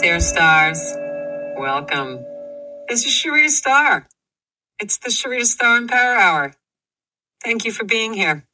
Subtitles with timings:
[0.00, 0.80] dear stars.
[1.58, 2.24] Welcome.
[2.88, 4.08] This is Sharita Star.
[4.78, 6.54] It's the Sharita Star and Power Hour.
[7.44, 8.44] Thank you for being here.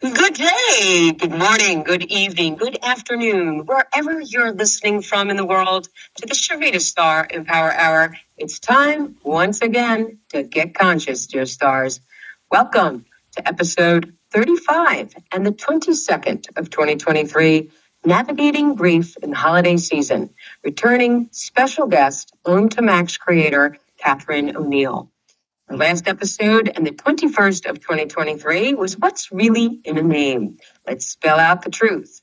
[0.00, 5.88] Good day, good morning, good evening, good afternoon, wherever you're listening from in the world
[6.18, 8.16] to the Sharita Star and Power Hour.
[8.36, 11.98] It's time once again to get conscious, dear stars.
[12.52, 17.70] Welcome to episode 35 and the 22nd of 2023
[18.06, 20.30] Navigating Grief in the Holiday Season,
[20.62, 25.10] returning special guest, Om to Max creator, Katherine O'Neill.
[25.68, 30.58] Our last episode and the 21st of 2023 was What's Really in a Name?
[30.86, 32.20] Let's spell out the truth.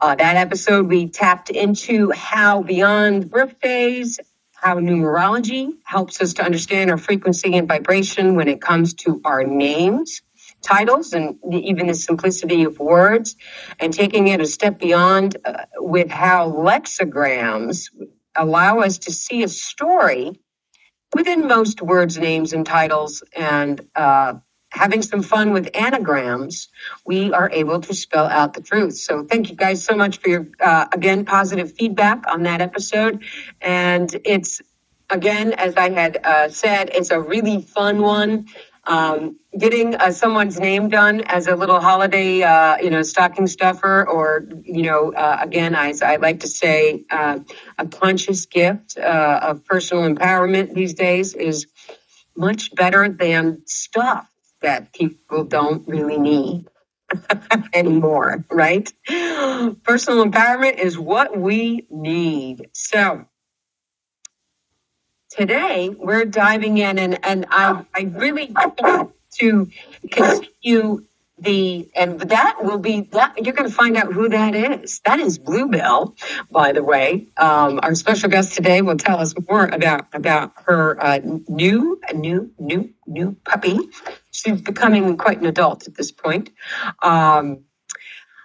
[0.00, 4.20] Uh, that episode, we tapped into how beyond birthdays,
[4.54, 9.44] how numerology helps us to understand our frequency and vibration when it comes to our
[9.44, 10.22] names
[10.64, 13.36] titles and even the simplicity of words
[13.78, 17.90] and taking it a step beyond uh, with how lexicograms
[18.34, 20.40] allow us to see a story
[21.14, 24.34] within most words, names, and titles and uh,
[24.74, 26.68] having some fun with anagrams,
[27.06, 28.96] we are able to spell out the truth.
[28.96, 33.22] So thank you guys so much for your, uh, again, positive feedback on that episode.
[33.60, 34.60] And it's,
[35.08, 38.46] again, as I had uh, said, it's a really fun one.
[38.86, 44.06] Um, getting uh, someone's name done as a little holiday, uh, you know, stocking stuffer,
[44.08, 47.40] or you know, uh, again, as I like to say, uh,
[47.78, 51.66] a conscious gift uh, of personal empowerment these days is
[52.36, 54.28] much better than stuff
[54.62, 56.66] that people don't really need
[57.74, 58.92] anymore, right?
[59.08, 62.68] Personal empowerment is what we need.
[62.72, 63.26] So
[65.36, 69.68] today we're diving in and, and I, I really want to
[70.10, 71.04] continue
[71.36, 75.00] the and that will be that you're going to find out who that is.
[75.04, 76.14] That is bluebell
[76.50, 77.26] by the way.
[77.36, 81.18] Um, our special guest today will tell us more about about her uh,
[81.48, 83.78] new new new new puppy.
[84.30, 86.50] She's becoming quite an adult at this point.
[87.02, 87.64] Um,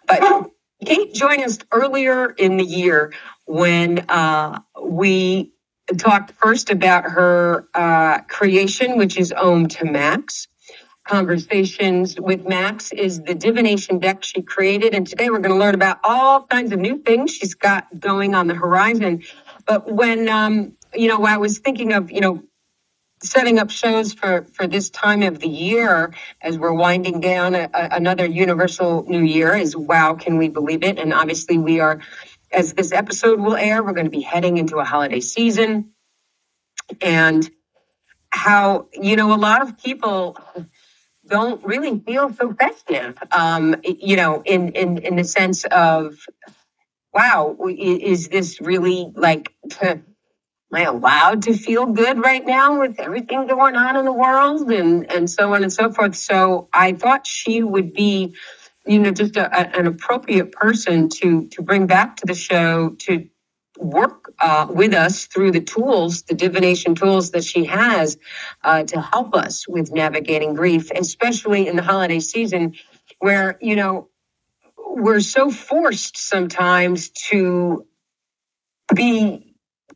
[0.07, 0.49] but
[0.83, 3.13] kate joined us earlier in the year
[3.45, 5.53] when uh, we
[5.97, 10.47] talked first about her uh, creation, which is Om to Max.
[11.07, 14.93] Conversations with Max is the divination deck she created.
[14.93, 18.35] And today we're going to learn about all kinds of new things she's got going
[18.35, 19.23] on the horizon.
[19.65, 22.43] But when, um, you know, I was thinking of, you know,
[23.21, 27.69] setting up shows for, for this time of the year as we're winding down a,
[27.73, 30.97] a, another universal new year is wow, can we believe it?
[30.97, 31.99] And obviously we are
[32.51, 35.91] as this episode will air, we're going to be heading into a holiday season.
[37.01, 37.49] And
[38.31, 40.37] how, you know, a lot of people
[41.27, 46.15] don't really feel so festive, um, you know, in, in, in the sense of,
[47.13, 50.03] wow, is this really like, am
[50.73, 55.11] I allowed to feel good right now with everything going on in the world and,
[55.11, 56.15] and so on and so forth?
[56.15, 58.35] So I thought she would be
[58.85, 62.91] you know, just a, a, an appropriate person to to bring back to the show
[63.01, 63.27] to
[63.77, 68.17] work uh, with us through the tools, the divination tools that she has
[68.63, 72.75] uh, to help us with navigating grief, especially in the holiday season.
[73.19, 74.09] where, you know,
[74.77, 77.87] we're so forced sometimes to
[78.95, 79.55] be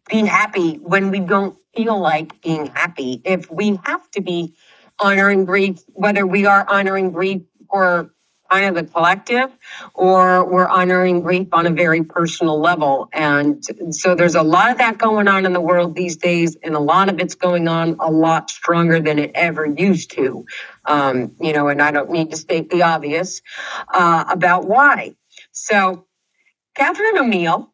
[0.10, 3.22] be happy when we don't feel like being happy.
[3.26, 4.56] If we have to be
[5.00, 8.14] honoring grief, whether we are honoring grief for
[8.50, 9.50] kind of the collective
[9.94, 13.10] or we're honoring grief on a very personal level.
[13.12, 16.76] And so there's a lot of that going on in the world these days, and
[16.76, 20.46] a lot of it's going on a lot stronger than it ever used to.
[20.86, 23.42] Um, you know, and I don't need to state the obvious
[23.94, 25.16] uh, about why.
[25.52, 26.06] So,
[26.76, 27.73] Katherine O'Neill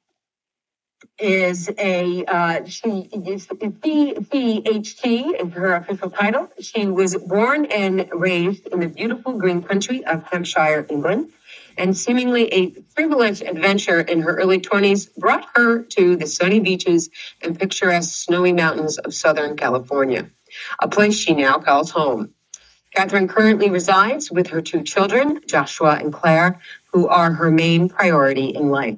[1.19, 3.73] is a uh, she is is
[5.53, 6.49] her official title.
[6.61, 11.31] She was born and raised in the beautiful green country of Hampshire, England,
[11.77, 17.09] and seemingly a privileged adventure in her early 20s brought her to the sunny beaches
[17.41, 20.29] and picturesque snowy mountains of Southern California,
[20.81, 22.33] a place she now calls home.
[22.95, 26.59] Katherine currently resides with her two children, Joshua and Claire,
[26.93, 28.97] who are her main priority in life.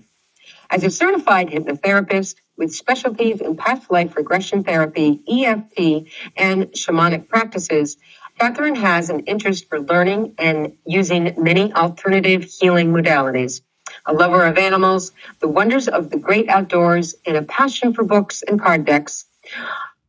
[0.72, 6.08] As a certified hypnotherapist with specialties in past life regression therapy, EFT,
[6.38, 7.98] and shamanic practices,
[8.40, 13.60] Katherine has an interest for learning and using many alternative healing modalities.
[14.06, 18.42] A lover of animals, the wonders of the great outdoors, and a passion for books
[18.42, 19.26] and card decks.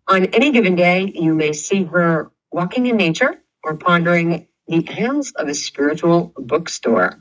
[0.06, 5.32] On any given day, you may see her walking in nature or pondering the aisles
[5.32, 7.20] of a spiritual bookstore.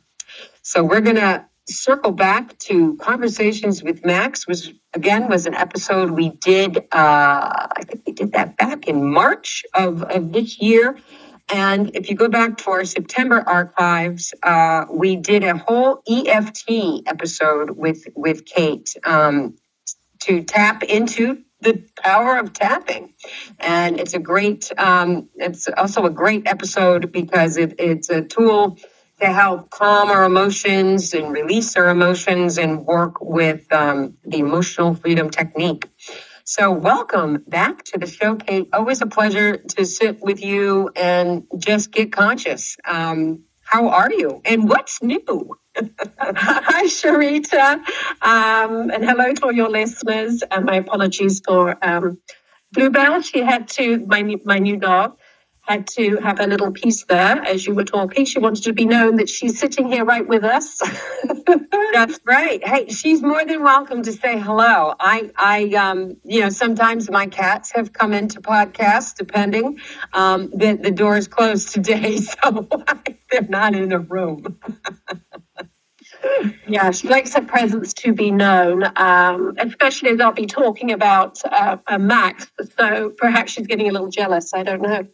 [0.61, 6.11] So we're going to circle back to conversations with Max, which again was an episode
[6.11, 6.77] we did.
[6.77, 10.97] Uh, I think we did that back in March of, of this year.
[11.53, 17.03] And if you go back to our September archives, uh, we did a whole EFT
[17.05, 19.57] episode with with Kate um,
[20.21, 23.13] to tap into the power of tapping,
[23.59, 24.71] and it's a great.
[24.77, 28.77] Um, it's also a great episode because it, it's a tool
[29.21, 34.95] to help calm our emotions and release our emotions and work with um, the emotional
[34.95, 35.87] freedom technique.
[36.43, 38.67] So, welcome back to the show, Kate.
[38.73, 42.77] Always a pleasure to sit with you and just get conscious.
[42.83, 44.41] Um, how are you?
[44.43, 45.55] And what's new?
[46.19, 47.75] Hi, Sharita.
[48.21, 50.43] Um, and hello to all your listeners.
[50.49, 52.17] And my apologies for um,
[52.73, 53.21] Bluebell.
[53.21, 55.17] She had to, my, my new dog,
[55.63, 58.25] had to have a little piece there as you were talking.
[58.25, 60.81] She wanted to be known that she's sitting here right with us.
[61.93, 62.65] That's right.
[62.67, 64.93] Hey, she's more than welcome to say hello.
[64.99, 69.79] I, I, um, you know, sometimes my cats have come into podcasts, depending.
[70.13, 72.67] Um, the, the door is closed today, so
[73.31, 74.59] they're not in the room.
[76.67, 81.39] yeah, she likes her presence to be known, um, especially as I'll be talking about
[81.45, 82.51] uh, Max.
[82.77, 84.53] So perhaps she's getting a little jealous.
[84.53, 85.07] I don't know.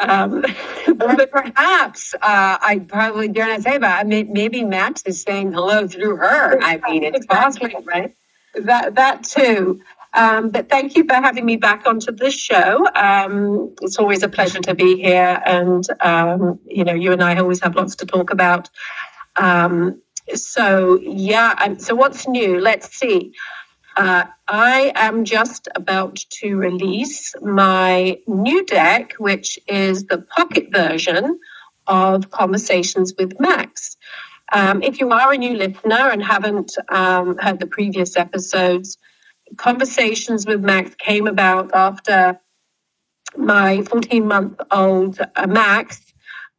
[0.00, 0.44] Um,
[0.96, 2.18] but perhaps uh,
[2.60, 6.60] I probably dare not say, but I mean, maybe Max is saying hello through her.
[6.60, 8.14] I mean, it's possible, right?
[8.54, 9.82] That that too.
[10.12, 12.84] Um, but thank you for having me back onto this show.
[12.94, 17.36] Um, it's always a pleasure to be here, and um, you know, you and I
[17.36, 18.68] always have lots to talk about.
[19.36, 20.02] Um,
[20.34, 22.60] so yeah, so what's new?
[22.60, 23.34] Let's see.
[24.00, 31.38] Uh, I am just about to release my new deck, which is the pocket version
[31.86, 33.98] of Conversations with Max.
[34.50, 38.96] Um, if you are a new listener and haven't um, heard the previous episodes,
[39.58, 42.40] Conversations with Max came about after
[43.36, 46.00] my 14 month old uh, Max,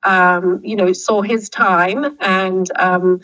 [0.04, 3.22] um, you know, saw his time and um,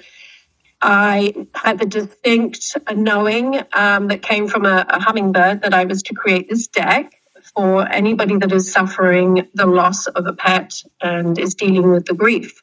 [0.82, 6.04] I had the distinct knowing um, that came from a, a, hummingbird that I was
[6.04, 7.14] to create this deck
[7.56, 12.14] for anybody that is suffering the loss of a pet and is dealing with the
[12.14, 12.62] grief.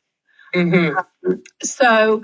[0.55, 0.99] Mm-hmm.
[1.27, 2.23] Um, so,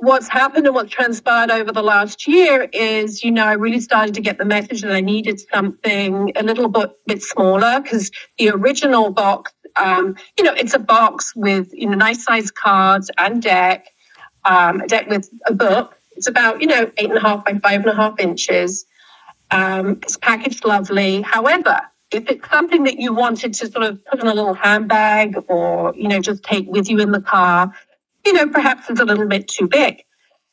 [0.00, 4.14] what's happened and what's transpired over the last year is, you know, I really started
[4.16, 8.50] to get the message that I needed something a little bit, bit smaller because the
[8.50, 13.40] original box, um, you know, it's a box with, you know, nice size cards and
[13.40, 13.86] deck
[14.46, 15.98] um, a deck with a book.
[16.12, 18.86] It's about, you know, eight and a half by five and a half inches.
[19.50, 21.22] Um, it's packaged lovely.
[21.22, 25.36] However, if it's something that you wanted to sort of put in a little handbag
[25.48, 27.72] or, you know, just take with you in the car,
[28.24, 30.02] you know, perhaps it's a little bit too big.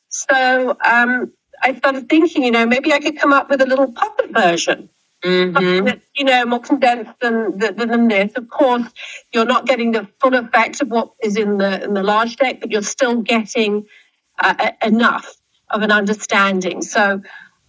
[0.08, 1.32] So um,
[1.62, 4.90] I started thinking, you know, maybe I could come up with a little pocket version.
[5.24, 5.98] Mm-hmm.
[6.14, 8.32] you know, more condensed than, than, than this.
[8.36, 8.86] Of course,
[9.32, 12.60] you're not getting the full effect of what is in the in the large deck,
[12.60, 13.86] but you're still getting
[14.38, 15.34] uh, enough
[15.70, 16.82] of an understanding.
[16.82, 17.22] So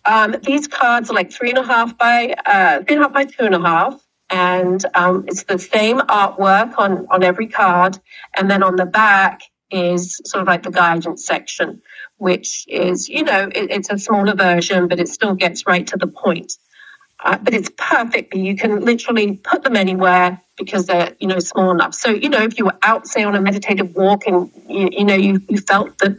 [0.03, 3.13] um, these cards are like three and a half by uh, three and a half
[3.13, 7.97] by two and a half, and um, it's the same artwork on on every card,
[8.35, 11.81] and then on the back is sort of like the guidance section,
[12.17, 15.97] which is, you know, it, it's a smaller version, but it still gets right to
[15.97, 16.53] the point.
[17.24, 18.36] Uh, but it's perfect.
[18.36, 21.93] You can literally put them anywhere because they're, you know, small enough.
[21.93, 25.05] So, you know, if you were out, say, on a meditative walk and, you, you
[25.05, 26.17] know, you, you felt that,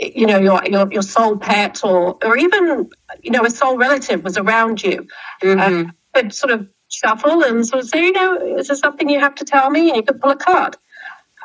[0.00, 2.90] you know, your, your, your soul pet or, or even,
[3.22, 5.06] you know, a soul relative was around you,
[5.42, 5.88] mm-hmm.
[5.88, 9.20] uh, could sort of shuffle and sort of say, you know, is there something you
[9.20, 9.88] have to tell me?
[9.88, 10.76] And you could pull a card.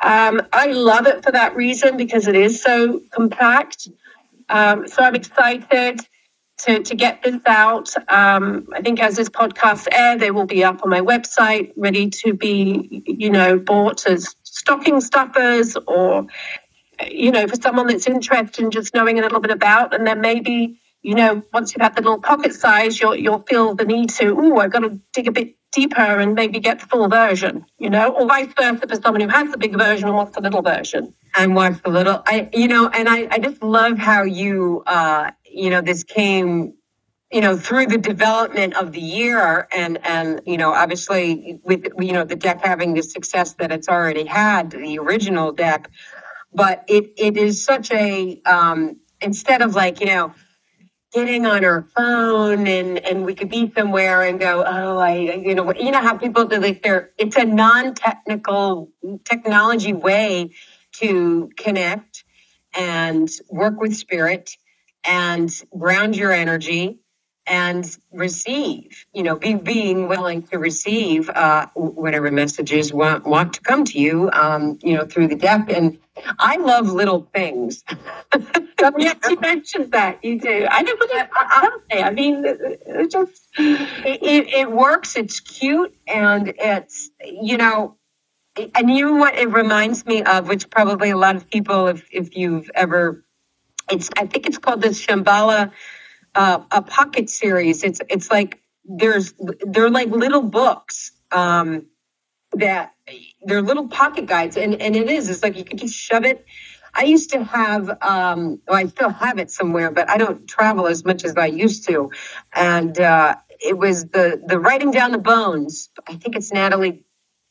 [0.02, 3.88] Um, I love it for that reason because it is so compact.
[4.48, 6.00] Um, so I'm excited
[6.64, 7.94] to, to get this out.
[8.08, 12.10] Um, I think as this podcast air, they will be up on my website, ready
[12.10, 16.26] to be, you know, bought as stocking stuffers or,
[17.10, 20.20] you know, for someone that's interested in just knowing a little bit about, and then
[20.20, 24.10] maybe, you know, once you've had the little pocket size, you'll you'll feel the need
[24.10, 27.64] to, oh, I've got to dig a bit deeper and maybe get the full version,
[27.78, 30.42] you know, or vice versa for someone who has the big version and wants the
[30.42, 31.14] little version.
[31.32, 35.30] And wants the little, I, you know, and I, I just love how you, uh,
[35.52, 36.74] you know, this came,
[37.30, 42.12] you know, through the development of the year and, and, you know, obviously with, you
[42.12, 45.90] know, the deck having the success that it's already had, the original deck,
[46.52, 50.34] but it, it is such a, um, instead of like, you know,
[51.12, 55.54] getting on our phone and, and we could be somewhere and go, oh, I, you
[55.54, 58.90] know, you know how people do like they're, it's a non-technical
[59.24, 60.50] technology way
[60.92, 62.24] to connect
[62.74, 64.56] and work with spirit
[65.04, 66.98] and ground your energy
[67.46, 73.60] and receive you know be being willing to receive uh, whatever messages want want to
[73.60, 75.70] come to you um, you know through the deck.
[75.70, 75.98] And
[76.38, 77.82] i love little things.
[78.96, 80.24] Yes you mentioned that.
[80.24, 80.66] You do.
[80.70, 81.28] I what i,
[81.92, 85.16] I, I mean it just it, it works.
[85.16, 87.96] It's cute and it's you know
[88.74, 92.06] and you know what it reminds me of which probably a lot of people if
[92.12, 93.24] if you've ever
[93.90, 95.72] it's I think it's called the Shambhala
[96.34, 97.82] uh, a pocket series.
[97.84, 101.86] It's it's like there's they're like little books um,
[102.52, 102.94] that
[103.44, 106.44] they're little pocket guides, and and it is it's like you can just shove it.
[106.92, 110.88] I used to have, um, well, I still have it somewhere, but I don't travel
[110.88, 112.10] as much as I used to,
[112.54, 115.90] and uh, it was the the writing down the bones.
[116.08, 117.04] I think it's Natalie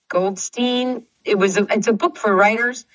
[0.09, 1.05] Goldstein.
[1.25, 2.85] It was a, it's a book for writers,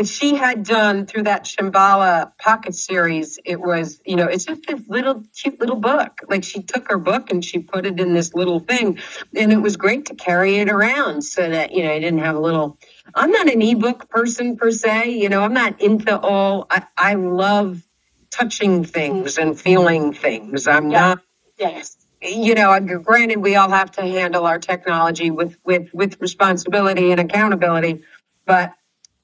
[0.00, 4.62] but she had done through that Shambhala pocket series, it was, you know, it's just
[4.66, 6.20] this little cute little book.
[6.26, 8.98] Like she took her book and she put it in this little thing.
[9.36, 12.34] And it was great to carry it around so that, you know, I didn't have
[12.34, 12.78] a little
[13.14, 17.12] I'm not an ebook person per se, you know, I'm not into all I, I
[17.16, 17.82] love
[18.30, 20.66] touching things and feeling things.
[20.66, 20.98] I'm yeah.
[20.98, 21.22] not
[21.58, 27.12] yes you know, granted, we all have to handle our technology with with with responsibility
[27.12, 28.02] and accountability,
[28.46, 28.72] but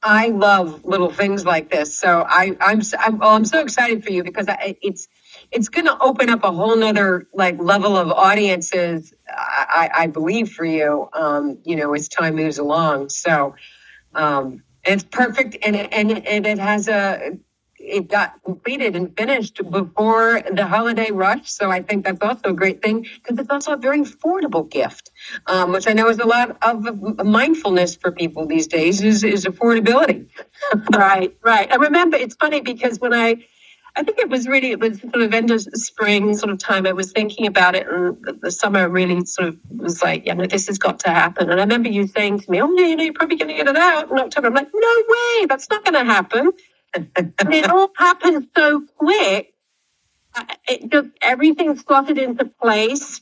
[0.06, 1.96] I love little things like this.
[1.98, 5.08] So I, I'm, I'm, well, I'm so excited for you because I, it's,
[5.52, 9.12] it's going to open up a whole nother like level of audiences.
[9.28, 13.10] I, I believe for you, um, you know, as time moves along.
[13.10, 13.56] So,
[14.14, 15.58] um, it's perfect.
[15.64, 17.38] And and, and it has a,
[17.86, 21.50] it got completed and finished before the holiday rush.
[21.50, 25.10] So I think that's also a great thing because it's also a very affordable gift,
[25.46, 29.44] um, which I know is a lot of mindfulness for people these days is, is
[29.44, 30.26] affordability.
[30.94, 31.72] right, right.
[31.72, 33.44] I remember it's funny because when I,
[33.98, 36.86] I think it was really, it was sort of end of spring sort of time.
[36.86, 40.46] I was thinking about it and the, summer really sort of was like, yeah, no,
[40.46, 41.50] this has got to happen.
[41.50, 43.54] And I remember you saying to me, oh, yeah, you know, you're probably going to
[43.54, 44.48] get it out in October.
[44.48, 46.52] I'm like, no way, that's not going to happen
[46.96, 49.54] and it all happened so quick.
[50.68, 53.20] It just everything slotted into place.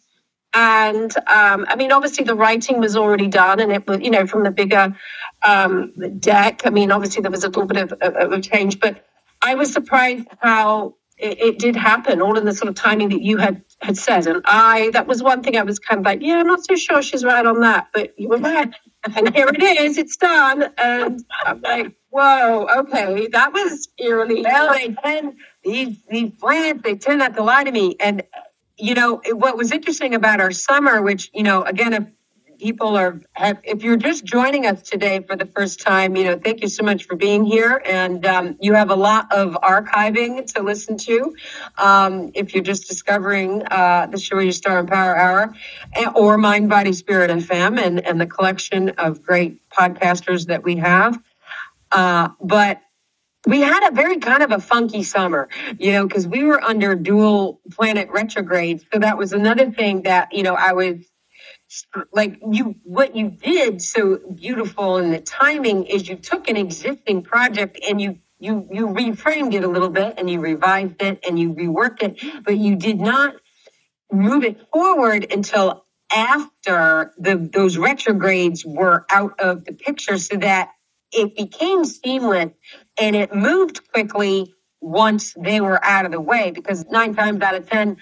[0.52, 4.26] And um, I mean, obviously, the writing was already done, and it was, you know,
[4.26, 4.96] from the bigger
[5.42, 6.62] um, deck.
[6.64, 9.04] I mean, obviously, there was a little bit of, of, of change, but
[9.42, 13.22] I was surprised how it, it, did happen, all in the sort of timing that
[13.22, 14.26] you had had said.
[14.26, 16.76] And I, that was one thing I was kind of like, yeah, I'm not so
[16.76, 18.72] sure she's right on that, but you were right.
[19.16, 20.64] And here it is, it's done.
[20.78, 24.42] And I'm like, whoa, okay, that was eerily.
[24.42, 27.96] Well, they tend these these plants they tend not to lie to me.
[28.00, 28.22] And
[28.76, 32.04] you know what was interesting about our summer, which you know, again, if
[32.58, 36.38] people are have, if you're just joining us today for the first time, you know,
[36.38, 40.52] thank you so much for being here, and um, you have a lot of archiving
[40.54, 41.34] to listen to.
[41.78, 45.54] Um, if you're just discovering uh, the Sharita Star and Power Hour,
[46.14, 51.18] or Mind, Body, Spirit, FM, and and the collection of great podcasters that we have.
[51.90, 52.80] Uh, but
[53.46, 56.94] we had a very kind of a funky summer, you know, because we were under
[56.94, 58.82] dual planet retrograde.
[58.92, 60.96] So that was another thing that, you know, I was
[62.12, 67.22] like you what you did so beautiful in the timing is you took an existing
[67.22, 71.38] project and you you you reframed it a little bit and you revised it and
[71.38, 73.34] you reworked it but you did not
[74.12, 80.70] move it forward until after the those retrogrades were out of the picture so that
[81.12, 82.52] it became seamless
[82.98, 87.54] and it moved quickly once they were out of the way because nine times out
[87.54, 87.96] of ten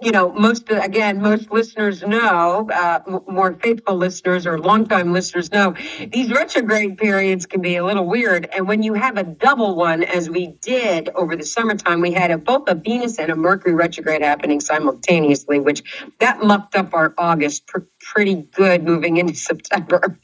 [0.00, 5.74] you know, most again, most listeners know, uh, more faithful listeners or longtime listeners know,
[6.12, 8.48] these retrograde periods can be a little weird.
[8.52, 12.30] And when you have a double one, as we did over the summertime, we had
[12.30, 15.82] a, both a Venus and a Mercury retrograde happening simultaneously, which
[16.20, 20.18] that mucked up our August pr- pretty good moving into September.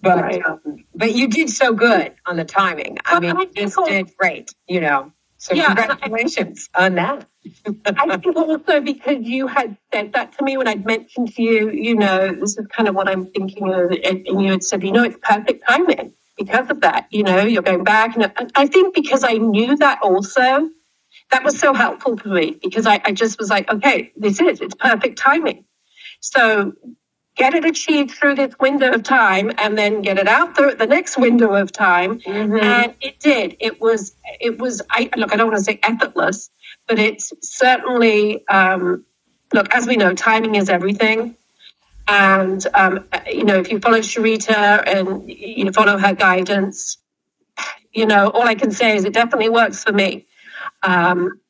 [0.00, 0.44] But right.
[0.44, 2.98] um, but you did so good on the timing.
[3.04, 4.50] I mean, you just did great.
[4.68, 5.12] You know.
[5.46, 7.28] So yeah, congratulations I, on that.
[7.84, 11.70] I think also because you had said that to me when I'd mentioned to you,
[11.70, 14.90] you know, this is kind of what I'm thinking of, and, you had said, you
[14.90, 17.06] know, it's perfect timing because of that.
[17.12, 20.68] You know, you're going back, and I think because I knew that also,
[21.30, 24.60] that was so helpful for me because I, I just was like, okay, this is
[24.60, 25.64] it's perfect timing.
[26.18, 26.72] So
[27.36, 30.86] get it achieved through this window of time and then get it out through the
[30.86, 32.18] next window of time.
[32.20, 32.56] Mm-hmm.
[32.56, 33.56] And it did.
[33.60, 36.50] It was, it was, I look, I don't want to say effortless,
[36.88, 39.04] but it's certainly, um,
[39.52, 41.36] look, as we know, timing is everything.
[42.08, 46.98] And, um, you know, if you follow Sharita and you follow her guidance,
[47.92, 50.26] you know, all I can say is it definitely works for me.
[50.82, 51.40] Um,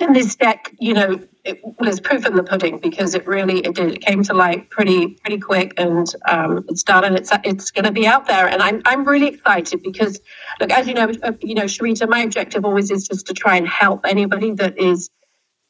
[0.00, 3.74] and this deck, you know, it was proof in the pudding because it really it
[3.74, 7.70] did it came to light pretty pretty quick and um, it's done and it's it's
[7.70, 8.46] going to be out there.
[8.46, 10.20] And I'm I'm really excited because
[10.60, 13.56] look as you know uh, you know Sharita my objective always is just to try
[13.56, 15.10] and help anybody that is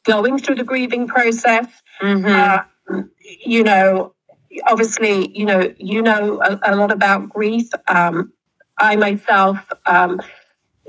[0.03, 1.67] going through the grieving process.
[2.01, 2.25] Mm-hmm.
[2.25, 3.03] uh,
[3.45, 4.13] you know
[4.67, 7.69] obviously you know you know a, a lot about grief.
[7.87, 8.33] Um,
[8.77, 10.19] I myself um,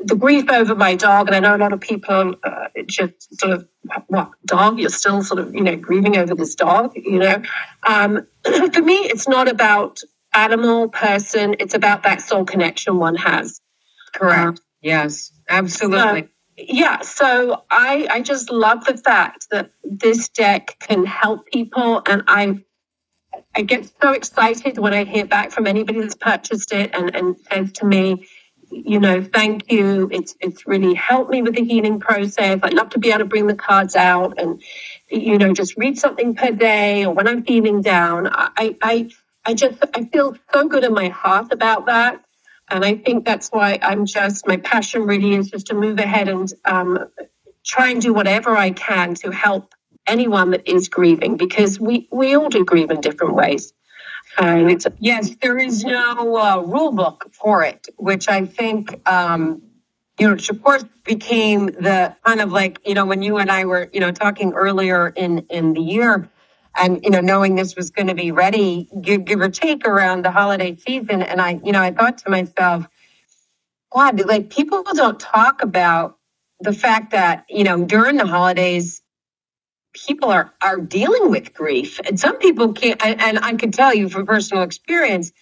[0.05, 3.53] the grief over my dog, and I know a lot of people uh, just sort
[3.53, 3.69] of,
[4.07, 4.79] what, dog?
[4.79, 7.43] You're still sort of, you know, grieving over this dog, you know?
[7.87, 10.01] Um, for me, it's not about
[10.35, 13.61] animal, person, it's about that soul connection one has.
[14.13, 14.61] Correct.
[14.81, 16.23] Yes, absolutely.
[16.23, 22.03] So, yeah, so I, I just love the fact that this deck can help people,
[22.07, 22.63] and I
[23.55, 27.37] I get so excited when I hear back from anybody that's purchased it and, and
[27.51, 28.27] says to me,
[28.73, 30.09] you know, thank you.
[30.11, 32.61] It's it's really helped me with the healing process.
[32.63, 34.63] I'd love to be able to bring the cards out and,
[35.11, 38.29] you know, just read something per day or when I'm feeling down.
[38.33, 39.11] I I
[39.45, 42.25] I just I feel so good in my heart about that.
[42.71, 46.29] And I think that's why I'm just my passion really is just to move ahead
[46.29, 47.11] and um,
[47.65, 49.75] try and do whatever I can to help
[50.07, 53.73] anyone that is grieving because we we all do grieve in different ways.
[54.39, 59.63] And yes, there is no uh, rule book for it, which I think, um,
[60.19, 63.65] you know, of course became the kind of like, you know, when you and I
[63.65, 66.31] were, you know, talking earlier in, in the year
[66.77, 70.25] and, you know, knowing this was going to be ready, give, give or take around
[70.25, 71.23] the holiday season.
[71.23, 72.87] And I, you know, I thought to myself,
[73.93, 76.17] God, like people don't talk about
[76.61, 79.02] the fact that, you know, during the holidays,
[79.93, 82.01] people are are dealing with grief.
[82.05, 85.33] And some people can't and, and i can tell you from personal experience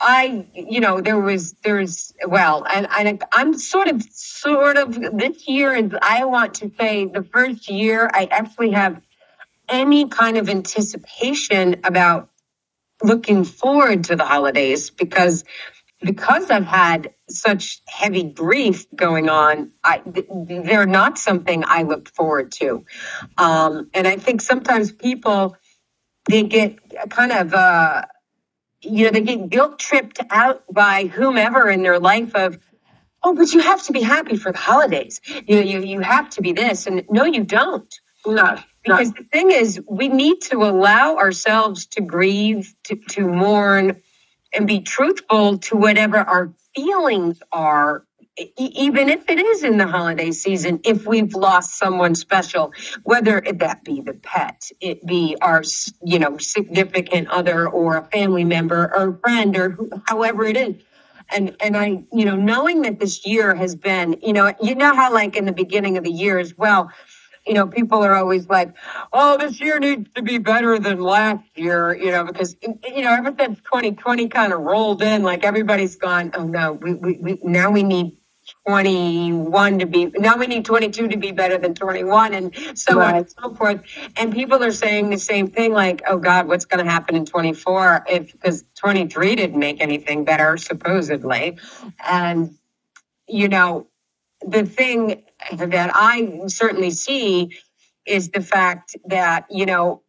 [0.00, 5.48] i you know there was there's well and, and i'm sort of sort of this
[5.48, 9.00] year is i want to say the first year i actually have
[9.68, 12.28] any kind of anticipation about
[13.02, 15.44] looking forward to the holidays because
[16.00, 22.52] because I've had such heavy grief going on, I, they're not something I looked forward
[22.52, 22.84] to.
[23.36, 25.56] Um, and I think sometimes people,
[26.28, 26.78] they get
[27.10, 28.02] kind of, uh,
[28.80, 32.58] you know, they get guilt tripped out by whomever in their life of,
[33.22, 35.20] oh, but you have to be happy for the holidays.
[35.46, 36.86] You know, you, you have to be this.
[36.86, 37.92] And no, you don't.
[38.24, 38.58] No.
[38.84, 39.14] Because no.
[39.18, 44.00] the thing is, we need to allow ourselves to grieve, to, to mourn,
[44.56, 48.04] and be truthful to whatever our feelings are
[48.58, 53.82] even if it is in the holiday season, if we've lost someone special, whether that
[53.82, 55.62] be the pet, it be our,
[56.04, 60.74] you know, significant other or a family member or a friend or however it is.
[61.30, 64.94] And, and I, you know, knowing that this year has been, you know, you know
[64.94, 66.90] how like in the beginning of the year as well,
[67.46, 68.74] you know, people are always like,
[69.12, 73.12] oh, this year needs to be better than last year, you know, because, you know,
[73.12, 77.38] ever since 2020 kind of rolled in, like everybody's gone, oh no, we, we, we
[77.42, 78.16] now we need
[78.68, 83.08] 21 to be now we need 22 to be better than 21 and so right.
[83.08, 83.80] on and so forth
[84.16, 87.26] and people are saying the same thing like oh god what's going to happen in
[87.26, 91.58] 24 if because 23 didn't make anything better supposedly
[92.08, 92.56] and
[93.26, 93.88] you know
[94.46, 97.56] the thing that i certainly see
[98.06, 100.02] is the fact that you know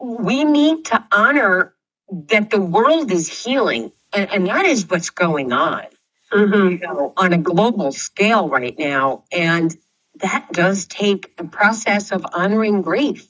[0.00, 1.74] we need to honor
[2.10, 5.86] that the world is healing and, and that is what's going on
[6.32, 6.68] mm-hmm.
[6.68, 9.24] you know, on a global scale right now.
[9.32, 9.74] And
[10.16, 13.28] that does take a process of honoring grief.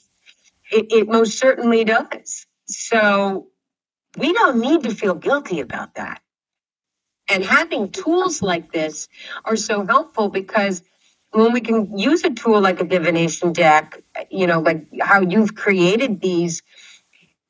[0.71, 2.45] It, it most certainly does.
[2.67, 3.47] So
[4.17, 6.21] we don't need to feel guilty about that.
[7.29, 9.07] And having tools like this
[9.45, 10.83] are so helpful because
[11.31, 15.55] when we can use a tool like a divination deck, you know, like how you've
[15.55, 16.61] created these,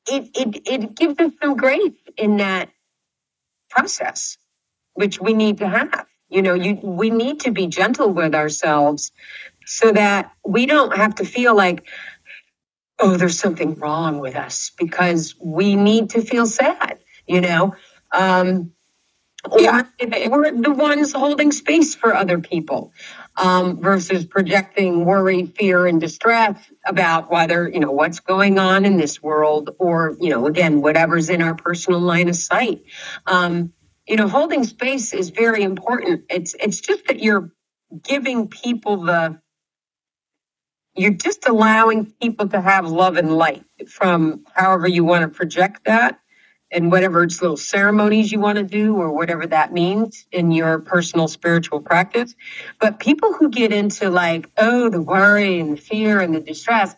[0.08, 2.70] it, it, it gives us some grace in that
[3.70, 4.38] process
[4.94, 6.06] which we need to have.
[6.28, 9.12] You know, you, we need to be gentle with ourselves
[9.66, 11.86] so that we don't have to feel like,
[12.98, 17.74] oh, there's something wrong with us because we need to feel sad, you know?
[18.12, 18.72] Um,
[19.56, 19.82] yeah.
[20.28, 22.92] we're the ones holding space for other people
[23.36, 28.96] um, versus projecting worry, fear, and distress about whether, you know, what's going on in
[28.96, 32.82] this world or, you know, again, whatever's in our personal line of sight.
[33.26, 33.72] Um,
[34.06, 36.24] you know, holding space is very important.
[36.28, 37.52] It's it's just that you're
[38.02, 39.40] giving people the
[40.94, 45.84] you're just allowing people to have love and light from however you want to project
[45.86, 46.18] that
[46.72, 50.78] and whatever it's little ceremonies you want to do or whatever that means in your
[50.78, 52.34] personal spiritual practice.
[52.80, 56.94] But people who get into like, oh, the worry and the fear and the distress,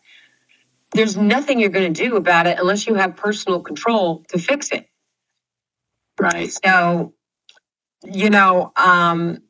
[0.92, 4.70] there's nothing you're going to do about it unless you have personal control to fix
[4.70, 4.88] it.
[6.20, 6.52] Right.
[6.64, 7.14] So,
[8.04, 9.42] you know, um,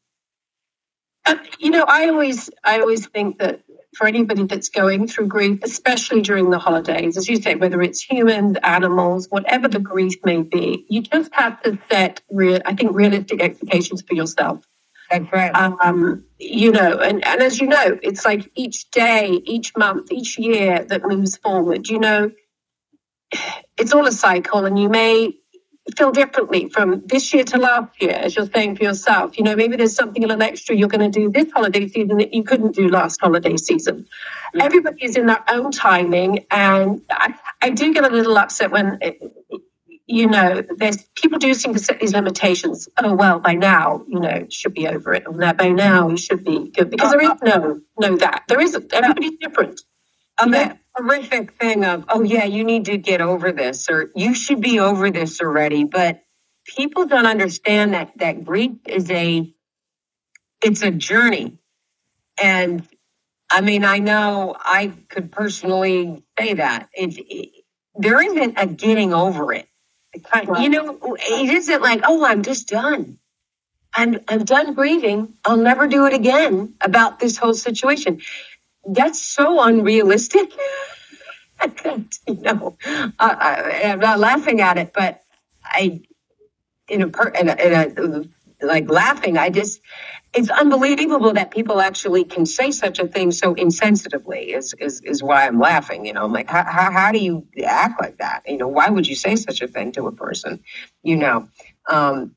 [1.58, 3.62] you know, I always, I always think that
[3.96, 8.02] for anybody that's going through grief, especially during the holidays, as you say, whether it's
[8.02, 12.94] humans, animals, whatever the grief may be, you just have to set real, I think,
[12.94, 14.64] realistic expectations for yourself.
[15.10, 15.54] That's right.
[15.54, 20.38] Um, you know, and, and as you know, it's like each day, each month, each
[20.38, 22.30] year that moves forward, you know,
[23.76, 25.34] it's all a cycle and you may
[25.96, 29.36] feel differently from this year to last year, as you're saying for yourself.
[29.36, 32.18] You know, maybe there's something a little extra you're going to do this holiday season
[32.18, 34.06] that you couldn't do last holiday season.
[34.54, 34.64] Yeah.
[34.64, 38.98] Everybody is in their own timing, and I, I do get a little upset when.
[39.00, 39.20] It,
[40.06, 42.90] you know, there's people do seem to set these limitations.
[42.98, 46.44] Oh well, by now, you know, should be over it, or by now you should
[46.44, 48.92] be good because there is no, no that there isn't.
[48.92, 49.80] Everybody's different.
[50.36, 54.34] Um, yeah horrific thing of, oh yeah, you need to get over this or you
[54.34, 55.84] should be over this already.
[55.84, 56.22] But
[56.76, 59.52] people don't understand that that grief is a
[60.62, 61.58] it's a journey.
[62.42, 62.86] And
[63.50, 66.88] I mean, I know I could personally say that.
[66.94, 67.50] It, it
[67.96, 69.68] there isn't a getting over it.
[70.60, 73.18] You know, it isn't like, oh, I'm just done.
[73.94, 75.34] I'm I'm done grieving.
[75.44, 78.20] I'll never do it again about this whole situation
[78.86, 80.52] that's so unrealistic.
[81.60, 82.76] I can't, you know,
[83.18, 85.22] I, am not laughing at it, but
[85.64, 86.02] I,
[86.88, 89.80] in a, per, in a, in a, like laughing, I just,
[90.34, 95.22] it's unbelievable that people actually can say such a thing so insensitively is, is, is
[95.22, 96.06] why I'm laughing.
[96.06, 98.42] You know, I'm like, how, how, how do you act like that?
[98.46, 100.62] You know, why would you say such a thing to a person?
[101.02, 101.48] You know,
[101.88, 102.34] um,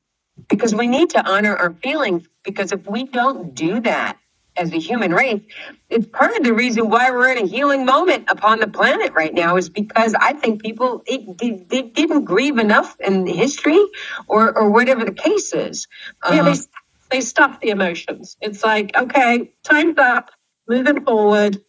[0.48, 4.16] because we need to honor our feelings because if we don't do that,
[4.58, 5.40] as a human race,
[5.88, 9.32] it's part of the reason why we're in a healing moment upon the planet right
[9.32, 13.82] now is because I think people it, they, they didn't grieve enough in history
[14.26, 15.86] or or whatever the case is.
[16.24, 16.62] Yeah, they, uh-huh.
[17.10, 18.36] they stuff the emotions.
[18.40, 20.30] It's like, okay, time's up,
[20.68, 21.62] moving forward,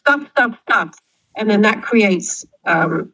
[0.00, 0.94] stuff, stuff, stuff.
[1.36, 3.12] And then that creates um,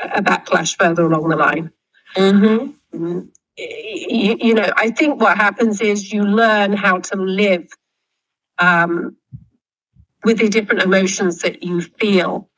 [0.00, 1.72] a backlash further along the line.
[2.14, 2.96] Mm-hmm.
[2.96, 3.20] Mm-hmm.
[3.58, 7.68] You, you know, I think what happens is you learn how to live
[8.58, 9.16] um,
[10.24, 12.48] with the different emotions that you feel.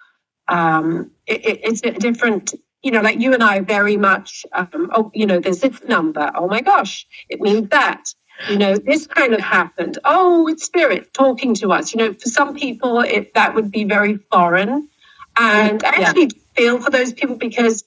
[0.48, 4.90] Um, it, it, it's a different, you know, like you and I very much, um,
[4.92, 6.30] oh, you know, there's this number.
[6.34, 8.14] Oh my gosh, it means that.
[8.48, 9.98] You know, this kind of happened.
[10.04, 11.92] Oh, it's spirit talking to us.
[11.92, 14.88] You know, for some people, it, that would be very foreign.
[15.36, 16.42] And I actually yeah.
[16.54, 17.82] feel for those people because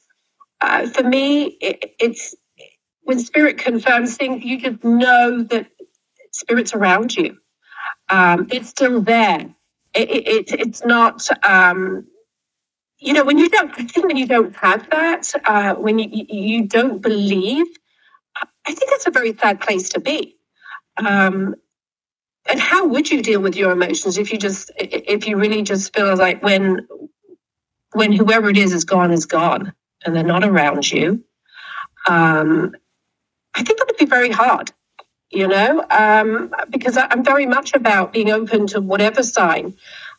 [0.59, 2.35] uh, for me, it, it's
[3.03, 5.67] when spirit confirms things, you just know that
[6.31, 7.37] spirit's around you
[8.11, 9.55] um, it's still there.
[9.93, 12.07] It, it, it's not, um,
[12.99, 16.25] you know, when you don't, I think when you don't have that, uh, when you,
[16.29, 17.65] you don't believe,
[18.65, 20.37] I think that's a very sad place to be.
[20.97, 21.55] Um,
[22.49, 25.95] and how would you deal with your emotions if you just if you really just
[25.95, 26.87] feel like when
[27.93, 29.73] when whoever it is is gone is gone
[30.05, 31.23] and they're not around you
[32.07, 32.73] um,
[33.53, 34.71] i think that would be very hard
[35.31, 39.75] you know um, because I, am very much about being open to whatever sign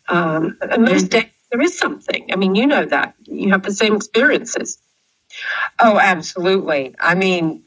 [0.08, 2.30] um, and most days there is something.
[2.32, 3.14] I mean you know that.
[3.24, 4.78] You have the same experiences.
[5.78, 6.94] Oh absolutely.
[6.98, 7.64] I mean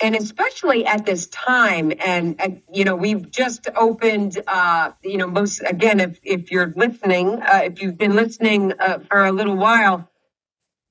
[0.00, 5.28] and especially at this time and uh, you know we've just opened uh, you know
[5.28, 9.56] most again if, if you're listening uh, if you've been listening uh, for a little
[9.56, 10.10] while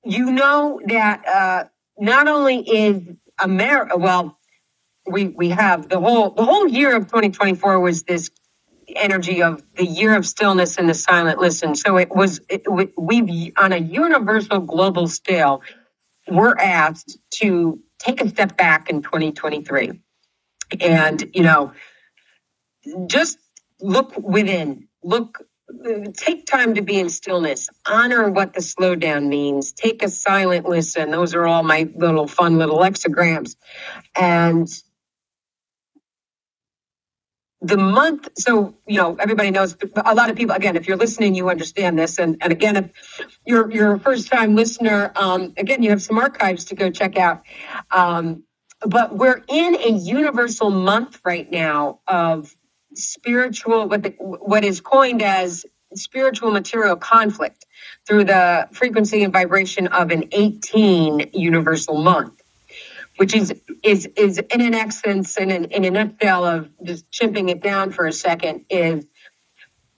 [0.05, 1.63] you know that uh,
[1.99, 3.01] not only is
[3.39, 4.37] america well
[5.05, 5.89] we we have.
[5.89, 8.29] The whole the whole year of 2024 was this
[8.95, 11.75] energy of the year of stillness and the silent listen.
[11.75, 12.63] So it was it,
[12.97, 15.61] we've on a universal global scale
[16.27, 19.99] we're asked to take a step back in 2023
[20.79, 21.73] and, you know,
[23.07, 23.37] just
[23.81, 25.45] look within, look,
[26.13, 31.11] take time to be in stillness, honor what the slowdown means, take a silent listen.
[31.11, 33.55] Those are all my little fun little lexicograms.
[34.15, 34.67] And
[37.63, 41.33] the month so you know everybody knows a lot of people again if you're listening
[41.33, 42.19] you understand this.
[42.19, 42.91] And, and again if
[43.45, 47.17] you're you're a first time listener um, again you have some archives to go check
[47.17, 47.41] out.
[47.89, 48.43] Um,
[48.85, 52.53] but we're in a universal month right now of
[52.95, 57.65] spiritual what the, what is coined as spiritual material conflict
[58.05, 62.42] through the frequency and vibration of an 18 universal month
[63.17, 67.49] which is is is in an essence, in, an, in a nutshell of just chimping
[67.49, 69.05] it down for a second, is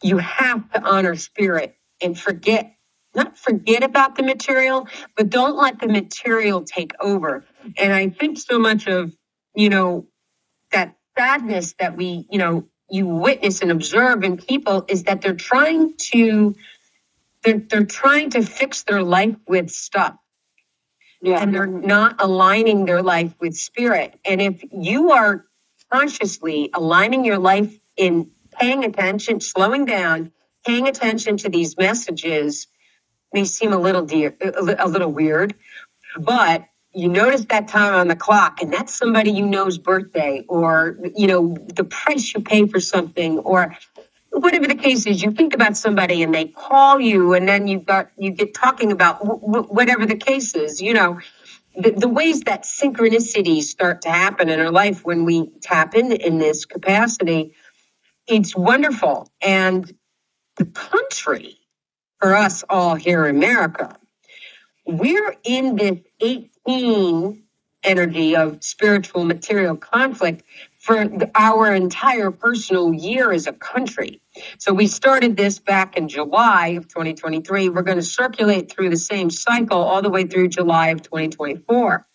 [0.04, 2.76] you have to honor spirit and forget
[3.16, 7.46] not forget about the material, but don't let the material take over.
[7.78, 9.16] And I think so much of,
[9.56, 10.08] you know,
[10.74, 15.34] that sadness that we, you know, you witness and observe in people is that they're
[15.34, 16.56] trying to
[17.44, 20.16] they're, they're trying to fix their life with stuff
[21.22, 21.42] yeah.
[21.42, 24.20] and they're not aligning their life with spirit.
[24.26, 25.46] And if you are
[25.92, 30.32] consciously aligning your life in paying attention, slowing down,
[30.66, 32.68] paying attention to these messages
[33.34, 35.56] may seem a little dear, a little weird,
[36.18, 40.98] but you notice that time on the clock and that's somebody you know's birthday or
[41.14, 43.76] you know the price you pay for something or
[44.40, 47.86] whatever the case is, you think about somebody and they call you, and then you've
[47.86, 50.82] got you get talking about whatever the case is.
[50.82, 51.20] You know,
[51.76, 56.12] the, the, ways that synchronicities start to happen in our life when we tap in
[56.12, 57.54] in this capacity.
[58.28, 59.94] It's wonderful, and
[60.58, 61.58] the country
[62.20, 63.98] for us all here in America,
[64.86, 67.44] we're in this 18
[67.84, 70.44] energy of spiritual material conflict
[70.86, 74.22] for our entire personal year as a country.
[74.60, 77.70] So we started this back in July of 2023.
[77.70, 82.06] We're going to circulate through the same cycle all the way through July of 2024.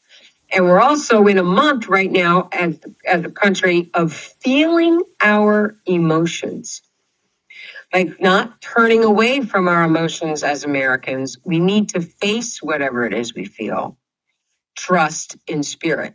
[0.52, 5.76] And we're also in a month right now as, as a country of feeling our
[5.84, 6.82] emotions.
[7.92, 11.38] Like not turning away from our emotions as Americans.
[11.44, 13.98] We need to face whatever it is we feel.
[14.76, 16.14] Trust in spirit.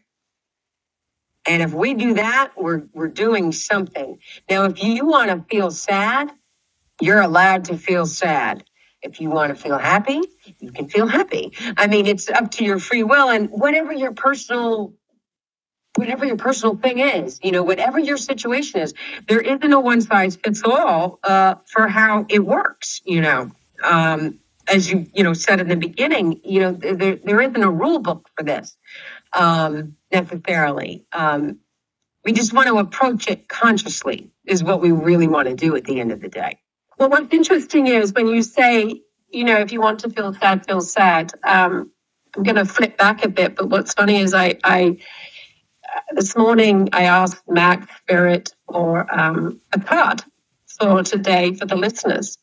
[1.48, 4.20] And if we do that, we're, we're doing something.
[4.50, 6.32] Now, if you want to feel sad,
[7.02, 8.64] you're allowed to feel sad.
[9.02, 10.22] If you want to feel happy,
[10.60, 11.54] you can feel happy.
[11.78, 14.94] I mean, it's up to your free will and whatever your personal
[15.96, 18.94] whatever your personal thing is, you know, whatever your situation is,
[19.28, 23.52] there isn't a one size fits all uh, for how it works, you know.
[23.84, 27.70] Um, as you, you know, said in the beginning, you know, there, there isn't a
[27.70, 28.76] rule book for this
[29.36, 31.06] um, necessarily.
[31.12, 31.60] Um,
[32.24, 35.84] we just want to approach it consciously, is what we really want to do at
[35.84, 36.58] the end of the day.
[36.98, 40.66] Well, what's interesting is when you say, you know, if you want to feel sad,
[40.66, 41.34] feel sad.
[41.44, 41.92] Um,
[42.36, 44.98] I'm going to flip back a bit, but what's funny is I, I
[46.12, 50.24] this morning I asked Max Spirit for um, a card
[50.80, 52.38] for today for the listeners,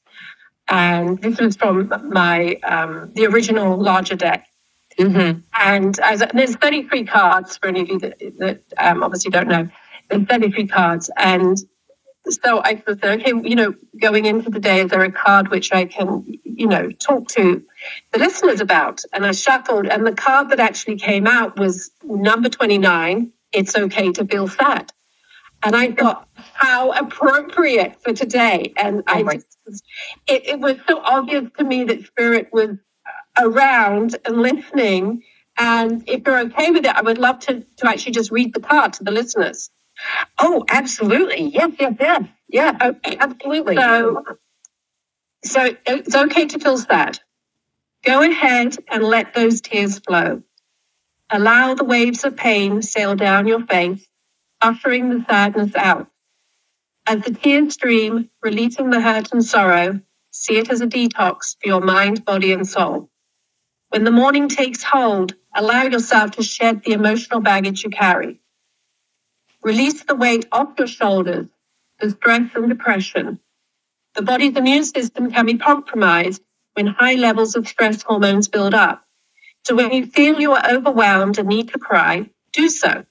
[0.69, 4.47] and this was from my um, the original larger deck
[4.99, 5.41] Mm-hmm.
[5.59, 9.69] And as, there's 33 cards for any of you that, that um, obviously don't know.
[10.09, 11.11] There's 33 cards.
[11.17, 11.59] And
[12.29, 15.73] so I said, okay, you know, going into the day, is there a card which
[15.73, 17.65] I can, you know, talk to
[18.13, 19.03] the listeners about?
[19.13, 24.13] And I shuffled, and the card that actually came out was number 29 It's Okay
[24.13, 24.93] to Feel Sad.
[25.65, 28.73] And I thought, how appropriate for today.
[28.77, 29.85] And I oh just,
[30.27, 32.79] it, it was so obvious to me that spirit was
[33.39, 35.23] around and listening.
[35.59, 38.61] And if you're okay with it, I would love to, to actually just read the
[38.61, 39.71] card to the listeners.
[40.39, 41.51] Oh, absolutely.
[41.53, 42.25] Yes, yes, yes.
[42.49, 43.77] Yeah, okay, absolutely.
[43.77, 44.25] So,
[45.45, 47.21] so it's okay to feel sad.
[48.05, 50.43] Go ahead and let those tears flow.
[51.31, 54.07] Allow the waves of pain sail down your face,
[54.61, 56.09] ushering the sadness out.
[57.07, 61.69] As the tears stream, releasing the hurt and sorrow, see it as a detox for
[61.69, 63.09] your mind, body, and soul.
[63.93, 68.41] When the morning takes hold, allow yourself to shed the emotional baggage you carry.
[69.63, 71.49] Release the weight off your shoulders,
[72.01, 73.41] the stress and depression.
[74.15, 76.43] The body's immune system can be compromised
[76.75, 79.05] when high levels of stress hormones build up.
[79.67, 83.05] So when you feel you are overwhelmed and need to cry, do so.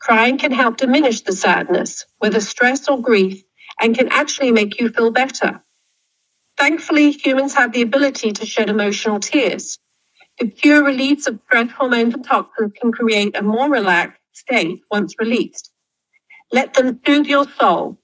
[0.00, 3.42] Crying can help diminish the sadness, whether stress or grief,
[3.80, 5.62] and can actually make you feel better.
[6.58, 9.78] Thankfully, humans have the ability to shed emotional tears.
[10.38, 15.14] The pure release of stress hormones and toxins can create a more relaxed state once
[15.20, 15.70] released.
[16.52, 17.98] Let them soothe your soul.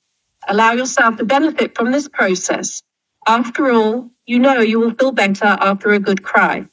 [0.49, 2.83] Allow yourself to benefit from this process.
[3.27, 6.67] After all, you know you will feel better after a good cry.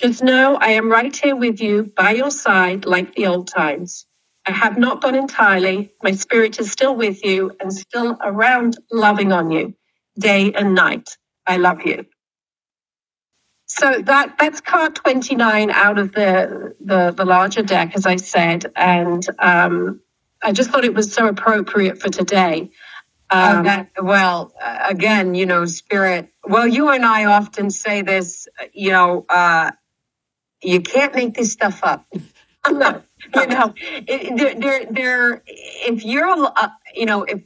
[0.00, 4.06] Just know I am right here with you by your side like the old times.
[4.46, 5.92] I have not gone entirely.
[6.02, 9.74] My spirit is still with you and still around loving on you
[10.18, 11.16] day and night.
[11.46, 12.06] I love you.
[13.66, 18.72] So that that's card 29 out of the, the, the larger deck, as I said.
[18.74, 20.00] And um,
[20.42, 22.70] I just thought it was so appropriate for today.
[23.30, 24.54] Um, that, well,
[24.88, 26.30] again, you know, spirit.
[26.44, 29.72] Well, you and I often say this, you know, uh,
[30.62, 32.06] you can't make this stuff up.
[32.70, 33.02] no,
[33.34, 37.42] you know, it, they're, they're, if you're, uh, you know, if,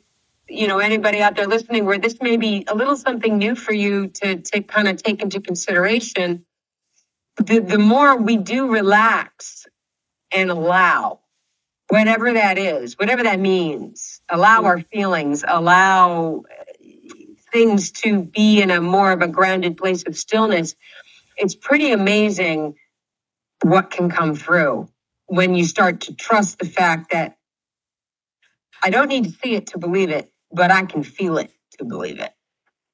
[0.52, 3.72] you know, anybody out there listening where this may be a little something new for
[3.72, 6.44] you to, to kind of take into consideration,
[7.36, 9.66] the, the more we do relax
[10.30, 11.20] and allow,
[11.88, 16.64] whatever that is, whatever that means, allow our feelings, allow uh,
[17.50, 20.74] things to be in a more of a grounded place of stillness,
[21.38, 22.74] it's pretty amazing
[23.62, 24.88] what can come through
[25.26, 27.38] when you start to trust the fact that
[28.82, 31.84] I don't need to see it to believe it but I can feel it to
[31.84, 32.32] believe it.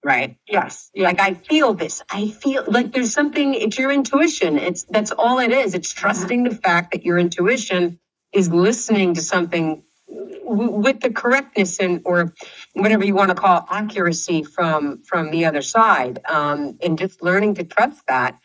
[0.04, 0.36] Right.
[0.48, 0.90] Yes.
[0.96, 2.02] Like I feel this.
[2.10, 4.56] I feel like there's something, it's your intuition.
[4.58, 5.74] It's that's all it is.
[5.74, 7.98] It's trusting the fact that your intuition
[8.32, 12.32] is listening to something w- with the correctness and or
[12.74, 17.56] whatever you want to call accuracy from from the other side um, and just learning
[17.56, 18.38] to trust that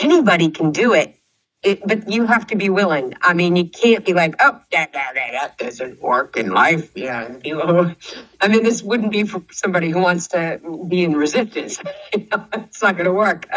[0.00, 1.16] anybody can do it
[1.64, 3.14] it, but you have to be willing.
[3.20, 6.90] I mean, you can't be like, oh, that, that, that, that doesn't work in life.
[6.94, 7.94] Yeah, you know.
[8.40, 11.80] I mean, this wouldn't be for somebody who wants to be in resistance.
[12.14, 13.46] you know, it's not going to work.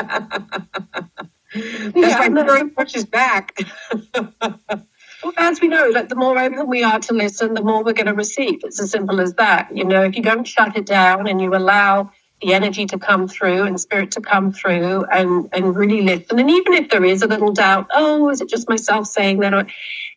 [1.54, 3.58] That's yeah, why story pushes back.
[4.14, 7.94] well, as we know, like the more open we are to listen, the more we're
[7.94, 8.60] going to receive.
[8.64, 9.76] It's as simple as that.
[9.76, 13.28] You know, if you don't shut it down and you allow the energy to come
[13.28, 16.40] through and spirit to come through and, and really listen.
[16.40, 19.54] And even if there is a little doubt, oh, is it just myself saying that?
[19.54, 19.66] Or,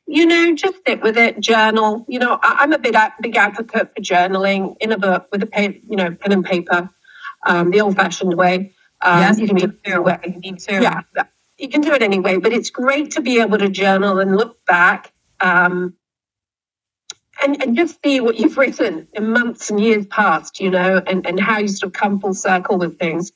[0.07, 2.05] you know, just sit with it, journal.
[2.09, 5.47] You know, I, am a big, big advocate for journaling in a book with a
[5.47, 6.91] pen, you know, pen and paper,
[7.47, 8.75] um, the old fashioned way.
[9.01, 10.37] Um, yes, you can do it.
[10.41, 10.83] Me too.
[10.83, 11.03] Yeah,
[11.57, 14.65] you can do it anyway, but it's great to be able to journal and look
[14.67, 15.13] back.
[15.41, 15.95] Um,
[17.43, 21.27] and, and just see what you've written in months and years past, you know, and,
[21.27, 23.33] and how you sort of come full circle with things.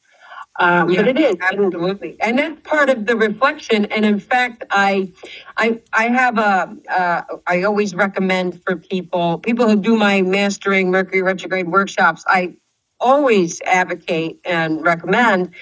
[0.56, 3.86] Um, yeah, but it is absolutely, and that's part of the reflection.
[3.86, 5.12] And in fact, I,
[5.56, 6.76] I, I have a.
[6.88, 12.22] Uh, I always recommend for people, people who do my mastering Mercury retrograde workshops.
[12.28, 12.54] I
[13.00, 15.54] always advocate and recommend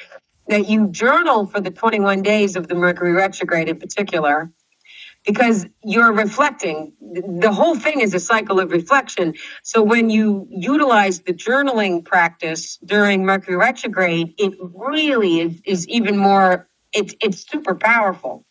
[0.49, 4.53] that you journal for the 21 days of the Mercury retrograde in particular
[5.25, 6.93] because you're reflecting.
[7.01, 9.35] The whole thing is a cycle of reflection.
[9.63, 16.17] So when you utilize the journaling practice during Mercury retrograde, it really is, is even
[16.17, 18.45] more, it's, it's super powerful.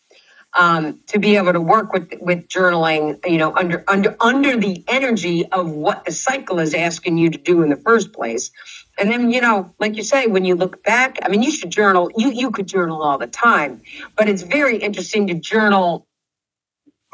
[0.54, 4.84] Um, to be able to work with with journaling, you know, under under under the
[4.86, 8.50] energy of what the cycle is asking you to do in the first place,
[8.98, 11.70] and then you know, like you say, when you look back, I mean, you should
[11.70, 12.10] journal.
[12.14, 13.80] You you could journal all the time,
[14.14, 16.06] but it's very interesting to journal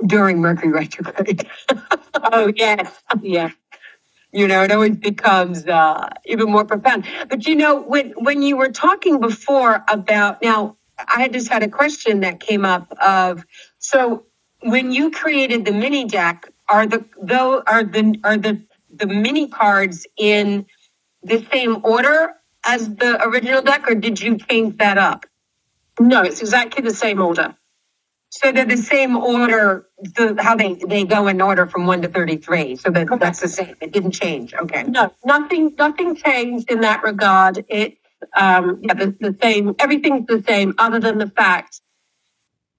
[0.07, 1.49] during Mercury retrograde.
[2.14, 3.51] oh yes, yeah.
[4.32, 7.07] You know, it always becomes uh, even more profound.
[7.28, 11.68] But you know, when when you were talking before about now, I just had a
[11.68, 13.44] question that came up of
[13.78, 14.26] so
[14.62, 19.49] when you created the mini deck, are the though are the are the the mini
[19.49, 20.66] cards in
[21.22, 22.34] the same order
[22.64, 25.26] as the original deck, or did you change that up?
[26.01, 27.57] No, it's exactly the same order.
[28.31, 32.09] So they're the same order, the, how they, they go in order from one to
[32.09, 32.76] thirty-three.
[32.76, 33.74] So that, that's the same.
[33.81, 34.55] It didn't change.
[34.55, 34.83] Okay.
[34.83, 37.64] No, nothing, nothing changed in that regard.
[37.68, 37.97] It's,
[38.37, 41.81] um, yeah, the, the same, everything's the same, other than the fact,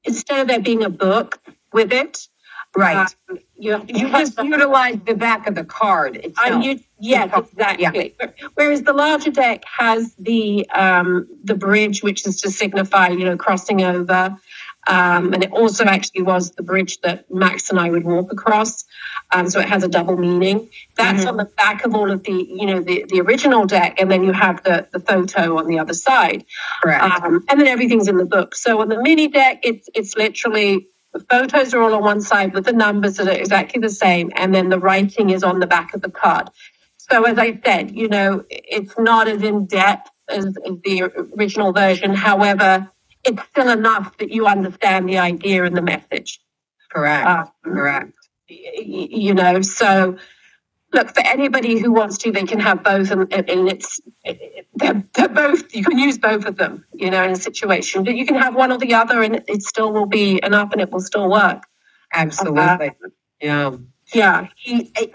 [0.04, 1.39] instead of there being a book
[1.74, 2.28] with it,
[2.76, 3.12] Right.
[3.30, 6.64] um, you You just utilize the back of the card itself.
[6.64, 8.16] You, yes, exactly.
[8.54, 13.38] Whereas the larger deck has the um, the bridge, which is to signify, you know,
[13.38, 14.38] crossing over.
[14.88, 18.86] Um, and it also actually was the bridge that Max and I would walk across.
[19.32, 20.69] Um, so it has a double meaning.
[20.95, 24.09] That's on the back of all of the, you know, the, the original deck, and
[24.09, 26.45] then you have the the photo on the other side.
[26.82, 27.03] Correct.
[27.03, 28.55] Um, and then everything's in the book.
[28.55, 32.53] So on the mini deck, it's it's literally the photos are all on one side
[32.53, 35.67] with the numbers that are exactly the same, and then the writing is on the
[35.67, 36.49] back of the card.
[36.97, 40.53] So as I said, you know, it's not as in depth as
[40.84, 42.13] the original version.
[42.13, 42.91] However,
[43.24, 46.39] it's still enough that you understand the idea and the message.
[46.91, 47.28] Correct.
[47.28, 48.13] Uh, Correct.
[48.47, 50.17] you know so
[50.91, 53.99] look for anybody who wants to they can have both and, and it's
[54.74, 58.15] they're, they're both you can use both of them you know in a situation but
[58.15, 60.89] you can have one or the other and it still will be enough and it
[60.89, 61.63] will still work
[62.13, 62.91] Absolutely.
[63.41, 63.76] Yeah.
[64.14, 64.47] Yeah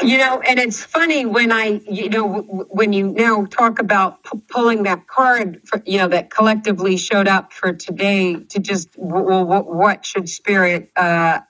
[0.03, 4.41] You know, and it's funny when I, you know, when you now talk about p-
[4.49, 9.45] pulling that card, for, you know, that collectively showed up for today to just, well,
[9.65, 11.41] what should spirit, uh,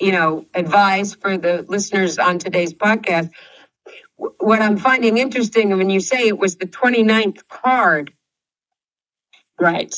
[0.00, 3.30] you know, advise for the listeners on today's podcast?
[4.16, 8.12] What I'm finding interesting when you say it was the 29th card,
[9.60, 9.94] right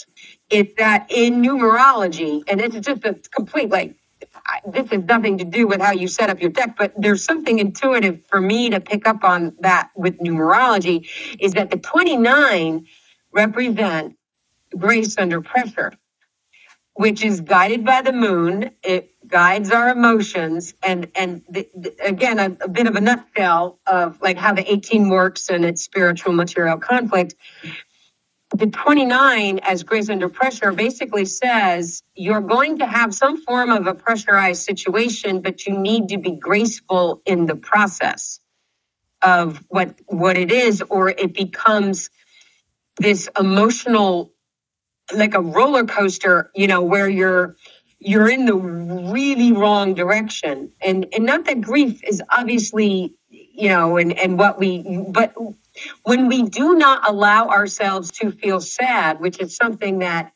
[0.50, 3.96] is that in numerology, and it's just a complete like,
[4.46, 7.24] I, this has nothing to do with how you set up your deck, but there's
[7.24, 11.08] something intuitive for me to pick up on that with numerology
[11.40, 12.86] is that the 29
[13.32, 14.16] represent
[14.76, 15.92] grace under pressure,
[16.94, 18.70] which is guided by the moon.
[18.82, 20.74] It guides our emotions.
[20.82, 24.70] And, and the, the, again, a, a bit of a nutshell of like how the
[24.70, 27.34] 18 works and its spiritual material conflict
[28.54, 33.86] the 29 as grace under pressure basically says you're going to have some form of
[33.86, 38.40] a pressurized situation but you need to be graceful in the process
[39.22, 42.10] of what what it is or it becomes
[42.98, 44.32] this emotional
[45.12, 47.56] like a roller coaster you know where you're
[47.98, 50.72] you're in the really wrong direction.
[50.80, 55.34] And and not that grief is obviously you know and and what we but
[56.02, 56.50] when we mm.
[56.50, 60.32] do not allow ourselves to feel sad, which is something that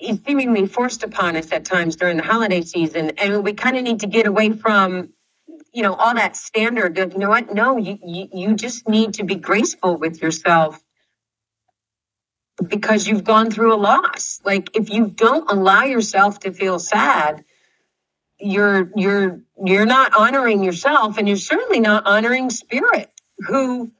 [0.00, 3.82] is seemingly forced upon us at times during the holiday season, and we kind of
[3.82, 5.10] need to get away from,
[5.72, 9.14] you know, all that standard of, you know what, no, you, you, you just need
[9.14, 10.82] to be graceful with yourself
[12.66, 14.40] because you've gone through a loss.
[14.44, 17.44] Like if you don't allow yourself to feel sad,
[18.38, 23.90] you're you're you're not honoring yourself and you're certainly not honoring spirit who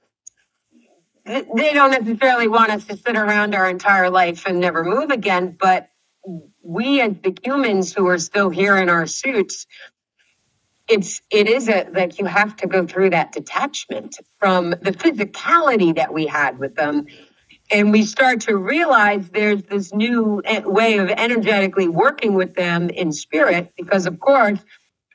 [1.26, 5.56] they don't necessarily want us to sit around our entire life and never move again,
[5.58, 5.88] but
[6.62, 9.66] we as the humans who are still here in our suits,
[10.88, 15.96] it's it is a like you have to go through that detachment from the physicality
[15.96, 17.06] that we had with them.
[17.70, 22.90] And we start to realize there's this new e- way of energetically working with them
[22.90, 24.60] in spirit, because of course,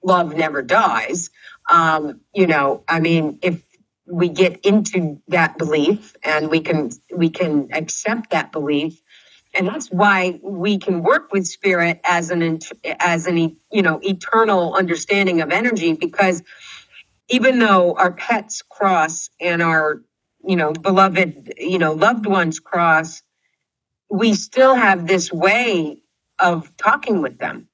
[0.03, 1.29] love never dies.
[1.69, 3.63] Um, you know, I mean, if
[4.11, 9.01] we get into that belief and we can we can accept that belief.
[9.53, 12.59] And that's why we can work with spirit as an
[12.99, 16.43] as an you know eternal understanding of energy because
[17.29, 20.01] even though our pets cross and our
[20.45, 23.21] you know beloved you know loved ones cross
[24.09, 26.01] we still have this way
[26.37, 27.69] of talking with them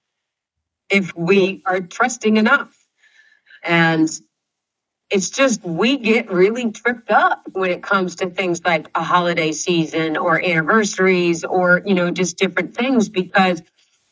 [0.89, 2.73] if we are trusting enough.
[3.63, 4.09] And
[5.09, 9.51] it's just we get really tripped up when it comes to things like a holiday
[9.51, 13.61] season or anniversaries or you know just different things because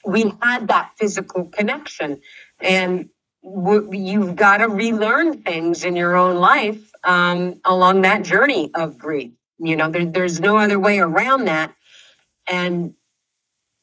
[0.06, 2.22] we had that physical connection.
[2.62, 3.10] And
[3.44, 9.32] you've got to relearn things in your own life um, along that journey of grief.
[9.60, 11.76] You know there, there's no other way around that.
[12.48, 12.94] And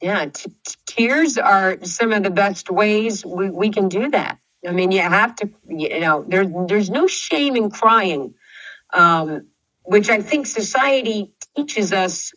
[0.01, 4.39] yeah t- t- tears are some of the best ways we, we can do that
[4.67, 8.35] I mean, you have to, you know, there's there's no shame in crying,
[8.93, 9.49] um,
[9.83, 12.33] which I think society teaches us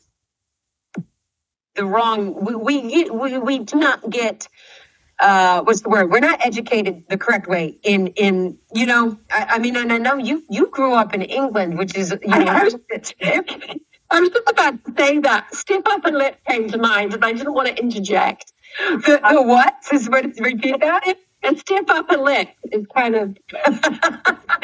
[1.76, 2.44] the wrong.
[2.44, 4.48] We we get, we, we do not get
[5.20, 6.12] uh, what's the word?
[6.12, 9.18] We're not educated the correct way in in you know.
[9.32, 12.28] I, I mean, and I know you you grew up in England, which is you
[12.28, 12.46] know.
[12.46, 12.76] I was,
[14.12, 15.54] I was just about to say that.
[15.56, 18.52] Step up and let came to mind, and I didn't want to interject.
[18.80, 19.76] the, the what?
[19.94, 20.26] Is what?
[20.38, 21.18] Repeat that.
[21.46, 23.38] And stiff upper lip is kind of.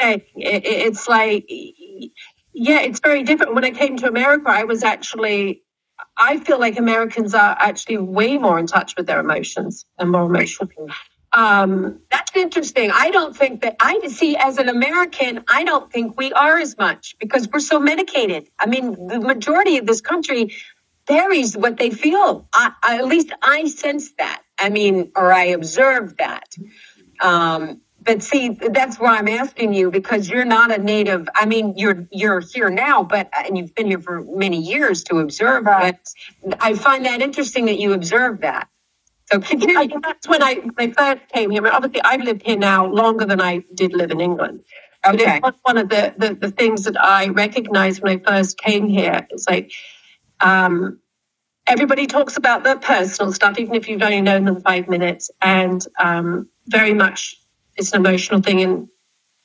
[0.00, 1.46] it, it's like,
[2.52, 3.54] yeah, it's very different.
[3.54, 5.62] When I came to America, I was actually.
[6.16, 10.24] I feel like Americans are actually way more in touch with their emotions and more
[10.24, 10.68] emotional.
[11.32, 12.90] Um, that's interesting.
[12.92, 16.76] I don't think that I see as an American, I don't think we are as
[16.76, 18.50] much because we're so medicated.
[18.58, 20.52] I mean, the majority of this country
[21.06, 22.48] varies what they feel.
[22.52, 24.42] I, I, at least I sense that.
[24.62, 26.54] I mean, or I observe that.
[27.20, 31.28] Um, but see, that's why I'm asking you because you're not a native.
[31.34, 35.18] I mean, you're you're here now, but and you've been here for many years to
[35.18, 35.64] observe.
[35.64, 36.00] But
[36.60, 38.68] I find that interesting that you observe that.
[39.26, 40.00] So continue.
[40.00, 41.66] That's when I, when I first came here.
[41.68, 44.64] Obviously, I've lived here now longer than I did live in England.
[45.04, 45.40] Okay.
[45.40, 49.26] But one of the, the, the things that I recognized when I first came here.
[49.30, 49.72] It's like
[50.40, 51.00] um,
[51.66, 55.84] everybody talks about their personal stuff, even if you've only known them five minutes, and
[55.98, 57.36] um, very much
[57.76, 58.88] it's an emotional thing, and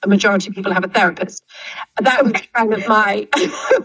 [0.04, 1.44] a majority of people have a therapist.
[2.00, 3.28] That was kind of my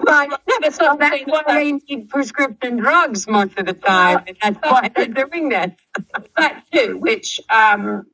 [0.03, 0.27] my.
[0.27, 4.25] No, that's not that's why they need prescription drugs most of the time.
[4.43, 5.73] That's why they're doing this.
[6.37, 8.07] that too, which um,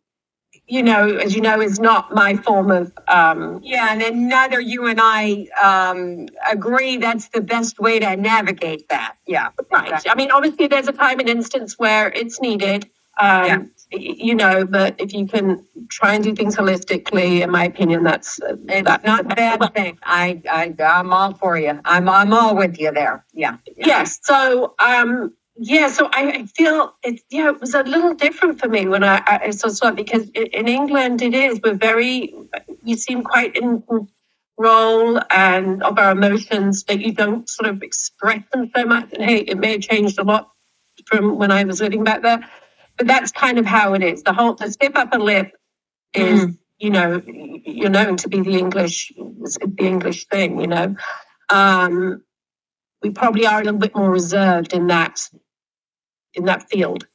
[0.68, 2.92] you know, as you know, is not my form of.
[3.08, 8.16] Um, yeah, and then neither you and I um, agree that's the best way to
[8.16, 9.16] navigate that.
[9.26, 9.84] Yeah, right.
[9.84, 10.10] Exactly.
[10.10, 12.88] I mean, obviously, there's a time and instance where it's needed.
[13.18, 13.62] Um, yeah.
[13.90, 18.38] You know, but if you can try and do things holistically, in my opinion, that's
[18.68, 19.98] it's not a bad thing.
[20.02, 21.80] I, I, I'm all for you.
[21.86, 23.24] I'm, I'm all with you there.
[23.32, 23.56] Yeah.
[23.66, 23.86] yeah.
[23.86, 24.20] Yes.
[24.22, 27.20] So, um, yeah, so I, I feel it.
[27.30, 30.68] Yeah, it was a little different for me when I, I saw it because in
[30.68, 31.60] England it is.
[31.62, 32.32] We're very,
[32.84, 33.82] you seem quite in
[34.56, 39.12] role and of our emotions that you don't sort of express them so much.
[39.12, 40.50] And hey, it may have changed a lot
[41.06, 42.48] from when I was living back there,
[42.96, 44.22] but that's kind of how it is.
[44.22, 45.52] The whole the stiff upper lip
[46.14, 46.58] is, mm.
[46.78, 50.96] you know, you're known to be the English, the English thing, you know.
[51.50, 52.22] Um,
[53.02, 55.28] we probably are a little bit more reserved in that
[56.38, 57.06] in that field.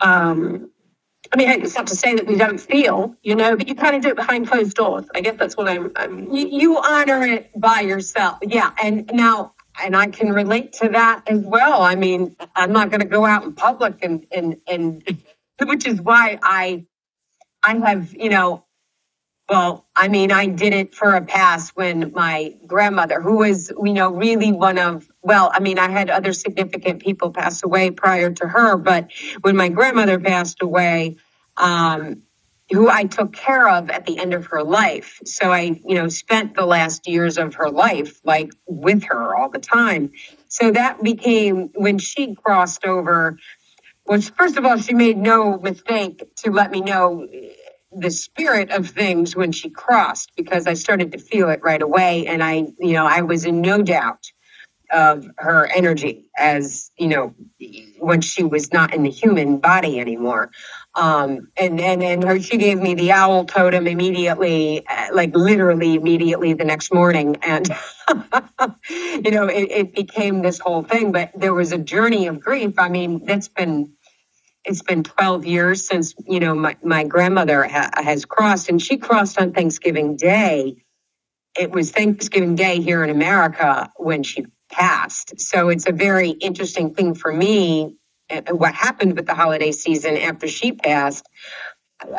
[0.00, 0.70] Um,
[1.32, 3.94] I mean, it's not to say that we don't feel, you know, but you kind
[3.94, 5.06] of do it behind closed doors.
[5.14, 5.92] I guess that's what I'm.
[5.94, 6.30] I'm...
[6.34, 8.72] You, you honor it by yourself, yeah.
[8.82, 11.82] And now, and I can relate to that as well.
[11.82, 15.22] I mean, I'm not going to go out in public and and and,
[15.64, 16.86] which is why I,
[17.62, 18.64] I have, you know,
[19.50, 23.92] well, I mean, I did it for a pass when my grandmother, who was, you
[23.92, 28.30] know, really one of, well, I mean, I had other significant people pass away prior
[28.30, 29.10] to her, but
[29.42, 31.16] when my grandmother passed away,
[31.56, 32.22] um,
[32.70, 35.20] who I took care of at the end of her life.
[35.24, 39.50] So I, you know, spent the last years of her life like with her all
[39.50, 40.12] the time.
[40.48, 43.38] So that became when she crossed over,
[44.04, 47.26] which first of all, she made no mistake to let me know
[47.92, 52.28] the spirit of things when she crossed because I started to feel it right away.
[52.28, 54.30] And I, you know, I was in no doubt
[54.92, 57.34] of her energy as, you know,
[57.98, 60.50] when she was not in the human body anymore.
[60.94, 65.94] Um, and, and, and her, she gave me the owl totem immediately, uh, like literally
[65.94, 67.36] immediately the next morning.
[67.42, 67.68] And,
[68.90, 72.78] you know, it, it became this whole thing, but there was a journey of grief.
[72.78, 73.92] I mean, that's been,
[74.64, 78.98] it's been 12 years since you know my, my grandmother ha- has crossed and she
[78.98, 80.76] crossed on thanksgiving day
[81.58, 86.94] it was thanksgiving day here in america when she passed so it's a very interesting
[86.94, 87.96] thing for me
[88.30, 91.26] uh, what happened with the holiday season after she passed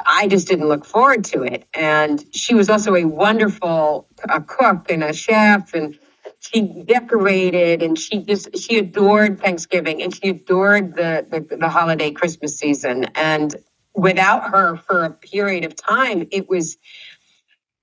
[0.05, 4.91] i just didn't look forward to it and she was also a wonderful a cook
[4.91, 5.97] and a chef and
[6.39, 12.11] she decorated and she just she adored Thanksgiving and she adored the, the the, holiday
[12.11, 13.05] Christmas season.
[13.15, 13.55] And
[13.93, 16.77] without her for a period of time, it was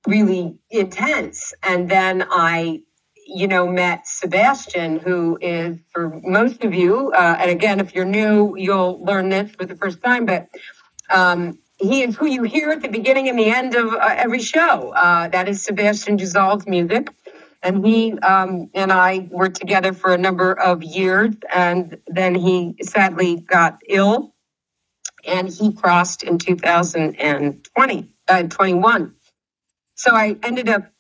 [0.07, 1.55] really intense.
[1.63, 2.83] And then I,
[3.29, 8.05] you know, met Sebastian, who is for most of you, uh, and again, if you're
[8.05, 10.49] new, you'll learn this for the first time, but
[11.11, 14.41] um, he is who you hear at the beginning and the end of uh, every
[14.41, 14.91] show.
[14.91, 17.11] Uh, that is Sebastian Gisal's music
[17.63, 22.77] and he um, and I were together for a number of years, and then he
[22.83, 24.35] sadly got ill,
[25.27, 29.15] and he crossed in 2020, uh, 21.
[29.95, 30.91] So I ended up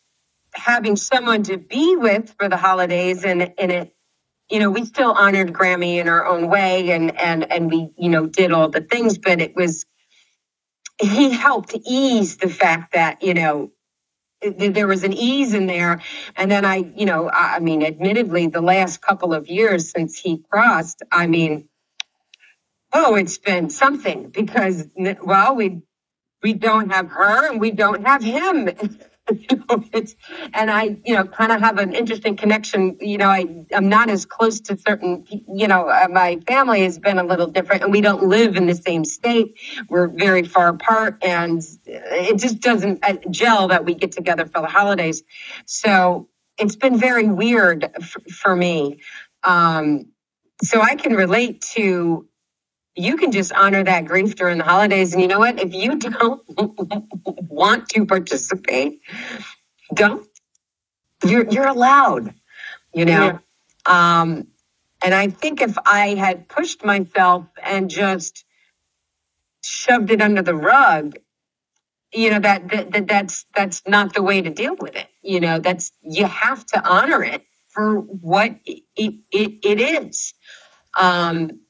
[0.58, 3.96] having someone to be with for the holidays, and and it,
[4.50, 8.10] you know, we still honored Grammy in our own way, and and and we, you
[8.10, 9.86] know, did all the things, but it was
[11.00, 13.72] he helped ease the fact that you know
[14.42, 16.02] there was an ease in there.
[16.36, 20.44] And then I, you know, I mean, admittedly, the last couple of years since he
[20.50, 21.64] crossed, I mean,
[22.92, 24.88] Oh, it's been something because
[25.22, 25.82] well, we
[26.42, 28.70] we don't have her and we don't have him.
[30.54, 32.96] and I, you know, kind of have an interesting connection.
[33.00, 36.98] You know, I, I'm not as close to certain, you know, uh, my family has
[36.98, 39.54] been a little different and we don't live in the same state.
[39.88, 44.60] We're very far apart and it just doesn't uh, gel that we get together for
[44.60, 45.22] the holidays.
[45.66, 49.00] So it's been very weird f- for me.
[49.44, 50.06] Um,
[50.62, 52.26] so I can relate to
[52.98, 55.12] you can just honor that grief during the holidays.
[55.12, 55.60] And you know what?
[55.60, 56.42] If you don't
[57.48, 59.00] want to participate,
[59.94, 60.26] don't.
[61.24, 62.34] You're you're allowed.
[62.92, 63.40] You know.
[63.86, 64.20] Yeah.
[64.20, 64.48] Um,
[65.02, 68.44] and I think if I had pushed myself and just
[69.62, 71.18] shoved it under the rug,
[72.12, 75.06] you know that, that, that that's that's not the way to deal with it.
[75.22, 80.34] You know, that's you have to honor it for what it it, it is.
[80.98, 81.60] Um,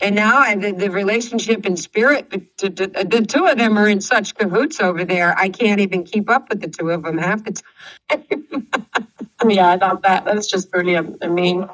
[0.00, 3.88] and now I, the, the relationship and spirit, the, the, the, two of them are
[3.88, 5.36] in such cahoots over there.
[5.38, 7.62] I can't even keep up with the two of them half the
[8.08, 9.50] time.
[9.50, 10.24] yeah, I love that.
[10.24, 11.18] That's just brilliant.
[11.22, 11.68] I mean,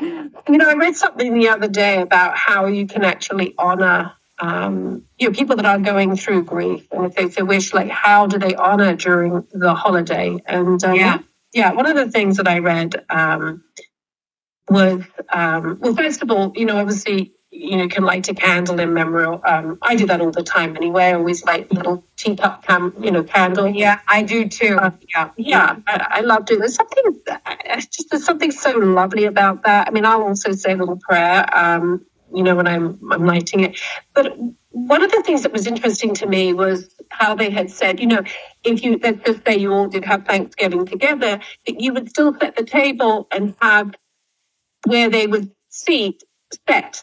[0.00, 5.04] you know, I read something the other day about how you can actually honor, um,
[5.18, 7.88] you know, people that are going through grief, and if they, if they wish, like,
[7.88, 10.36] how do they honor during the holiday?
[10.44, 11.18] And um, yeah,
[11.54, 13.64] yeah, one of the things that I read um,
[14.68, 18.78] was, um, well, first of all, you know, obviously you know, can light a candle
[18.78, 19.24] in memory.
[19.24, 21.04] Um, I do that all the time anyway.
[21.04, 23.66] I always light a little teacup, cam, you know, candle.
[23.68, 24.76] Yeah, I do too.
[24.76, 26.60] Uh, yeah, yeah, I, I, love doing.
[26.60, 27.20] There's something,
[27.78, 29.88] just there's something so lovely about that.
[29.88, 32.04] I mean, I'll also say a little prayer, um,
[32.34, 33.80] you know, when I'm I'm lighting it.
[34.12, 34.36] But
[34.70, 38.06] one of the things that was interesting to me was how they had said, you
[38.06, 38.22] know,
[38.64, 42.36] if you let's just say you all did have Thanksgiving together, that you would still
[42.38, 43.94] set the table and have
[44.86, 46.22] where they would seat
[46.68, 47.02] set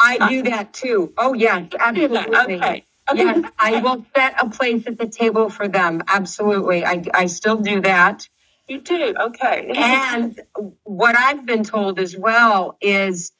[0.00, 1.12] I do that too.
[1.16, 2.36] Oh, yes, absolutely.
[2.36, 2.84] Okay.
[3.08, 3.22] Okay.
[3.22, 6.02] Yes, I will set a place at the table for them.
[6.08, 6.84] Absolutely.
[6.84, 8.28] I, I still do that.
[8.66, 9.14] You do?
[9.16, 9.70] Okay.
[9.76, 10.40] And
[10.82, 13.30] what I've been told as well is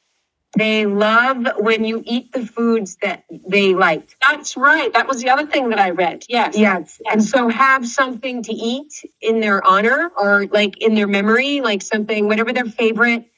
[0.57, 4.15] they love when you eat the foods that they like.
[4.21, 4.91] That's right.
[4.93, 6.23] That was the other thing that I read.
[6.29, 6.57] Yes.
[6.57, 7.01] Yes.
[7.11, 11.81] And so have something to eat in their honor or like in their memory, like
[11.81, 13.29] something, whatever their favorite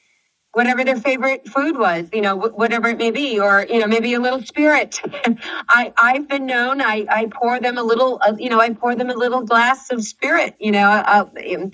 [0.51, 4.13] whatever their favorite food was, you know, whatever it may be, or, you know, maybe
[4.15, 4.99] a little spirit.
[5.69, 8.95] I, I've been known, I, I pour them a little, uh, you know, I pour
[8.95, 11.71] them a little glass of spirit, you know, uh, know,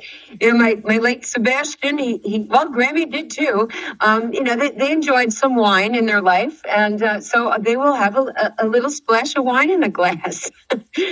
[0.53, 3.69] my, my late Sebastian, he, he, well, Grammy did too.
[4.01, 6.61] Um, you know, they, they enjoyed some wine in their life.
[6.67, 10.51] And, uh, so they will have a, a little splash of wine in a glass.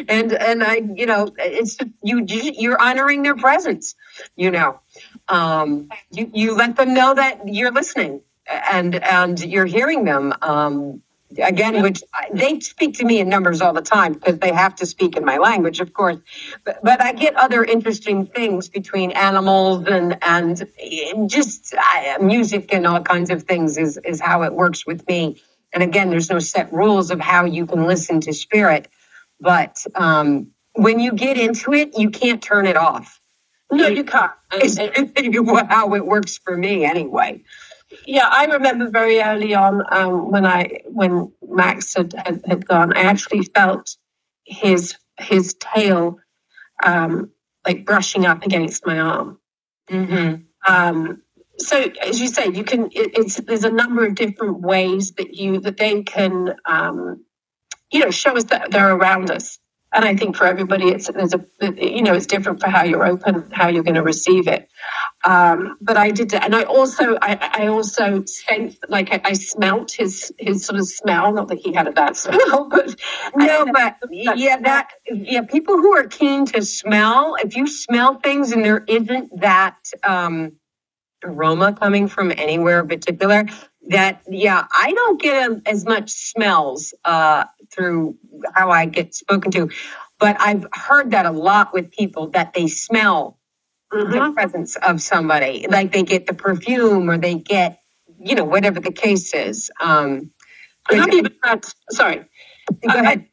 [0.09, 3.95] and, and I, you know, it's, you, you're honoring their presence,
[4.35, 4.79] you know
[5.33, 8.21] um, you, you let them know that you're listening
[8.71, 10.33] and and you're hearing them.
[10.41, 11.03] Um,
[11.43, 12.03] again which
[12.33, 15.25] they speak to me in numbers all the time because they have to speak in
[15.25, 16.17] my language of course.
[16.65, 20.69] But, but i get other interesting things between animals and and
[21.29, 25.41] just uh, music and all kinds of things is is how it works with me.
[25.73, 28.89] And again there's no set rules of how you can listen to spirit.
[29.41, 33.19] But um, when you get into it you can't turn it off
[33.77, 34.31] no, you can't.
[34.53, 34.77] It's
[35.69, 37.43] how it works for me anyway.
[38.05, 42.93] Yeah, I remember very early on um, when I when Max had, had, had gone,
[42.95, 43.95] I actually felt
[44.45, 46.19] his his tail
[46.83, 47.31] um,
[47.65, 49.39] like brushing up against my arm.
[49.89, 50.43] Mm-hmm.
[50.67, 51.21] Um,
[51.57, 52.85] so as you say, you can.
[52.85, 57.23] It, it's there's a number of different ways that you that they can, um,
[57.91, 59.59] you know, show us that they're around us
[59.93, 63.05] and I think for everybody, it's there's a you know it's different for how you're
[63.05, 64.67] open, how you're going to receive it.
[65.23, 69.91] Um, but I did, and I also I, I also sensed like I, I, smelt
[69.91, 71.31] his his sort of smell.
[71.31, 72.95] Not that he had a bad smell, but
[73.35, 78.51] no, but yeah, that yeah, people who are keen to smell, if you smell things
[78.51, 80.53] and there isn't that um,
[81.23, 83.45] aroma coming from anywhere in particular,
[83.89, 87.43] that yeah i don't get a, as much smells uh,
[87.73, 88.17] through
[88.53, 89.69] how i get spoken to
[90.19, 93.39] but i've heard that a lot with people that they smell
[93.91, 94.11] mm-hmm.
[94.11, 97.79] the presence of somebody like they get the perfume or they get
[98.19, 100.31] you know whatever the case is um
[100.89, 102.25] i've even had sorry
[102.81, 103.27] go ahead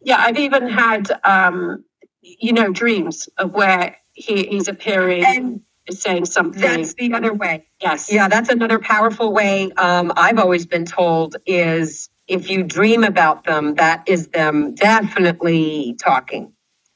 [0.00, 1.84] yeah i've even had um
[2.20, 6.60] you know dreams of where he, he's appearing and saying something.
[6.60, 7.66] That's the other way.
[7.80, 8.12] Yes.
[8.12, 9.72] Yeah, that's another powerful way.
[9.72, 15.96] Um, I've always been told is if you dream about them, that is them definitely
[16.02, 16.52] talking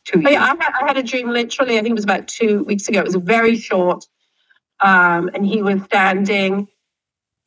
[0.07, 0.31] to you.
[0.31, 2.89] Yeah, I, had, I had a dream literally, I think it was about two weeks
[2.89, 3.01] ago.
[3.01, 4.05] It was very short.
[4.81, 6.69] Um, and he was standing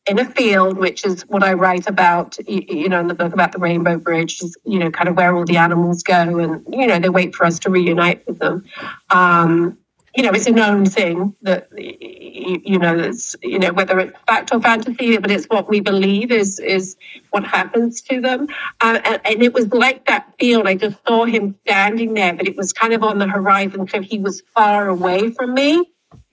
[0.07, 3.51] in a field, which is what I write about, you know, in the book about
[3.51, 6.87] the Rainbow Bridge, is, you know, kind of where all the animals go and, you
[6.87, 8.65] know, they wait for us to reunite with them.
[9.11, 9.77] Um,
[10.15, 14.53] you know, it's a known thing that, you know, it's, you know, whether it's fact
[14.53, 16.95] or fantasy, but it's what we believe is, is
[17.29, 18.47] what happens to them.
[18.81, 20.67] Uh, and, and it was like that field.
[20.67, 23.87] I just saw him standing there, but it was kind of on the horizon.
[23.87, 25.85] So he was far away from me.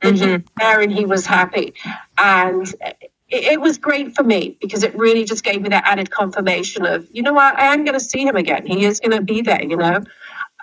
[0.02, 0.44] Mm-hmm.
[0.58, 1.74] there and he was happy.
[2.18, 2.72] And
[3.28, 7.08] it, was great for me because it really just gave me that added confirmation of,
[7.10, 8.66] you know what, I am going to see him again.
[8.66, 10.02] He is going to be there, you know.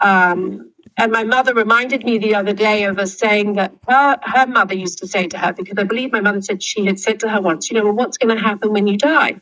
[0.01, 4.47] Um, and my mother reminded me the other day of a saying that her, her
[4.47, 7.21] mother used to say to her, because I believe my mother said she had said
[7.21, 9.41] to her once, you know, well, what's going to happen when you die?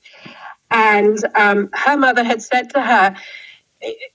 [0.69, 3.15] And um, her mother had said to her,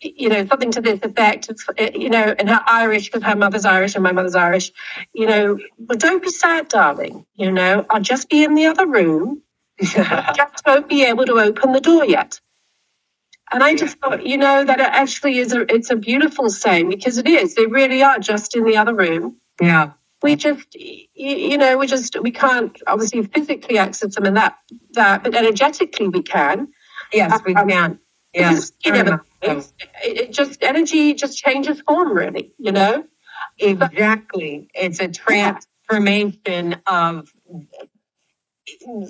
[0.01, 1.51] you know, something to this effect,
[1.95, 4.72] you know, and her Irish, because her mother's Irish and my mother's Irish,
[5.12, 7.26] you know, well, don't be sad, darling.
[7.34, 9.43] You know, I'll just be in the other room.
[9.80, 12.41] just won't be able to open the door yet.
[13.53, 16.88] And I just thought, you know, that it actually is a, it's a beautiful saying
[16.90, 17.55] because it is.
[17.55, 19.36] They really are just in the other room.
[19.61, 19.92] Yeah.
[20.22, 24.59] We just, you know, we just, we can't obviously physically access them and that,
[24.92, 26.68] that, but energetically we can.
[27.12, 28.01] Yes, we um, can.
[28.34, 28.72] Yes.
[28.84, 29.72] You know, it,
[30.03, 32.53] it just energy just changes form, really.
[32.59, 33.05] You know.
[33.59, 34.68] Exactly.
[34.74, 37.32] It's a transformation of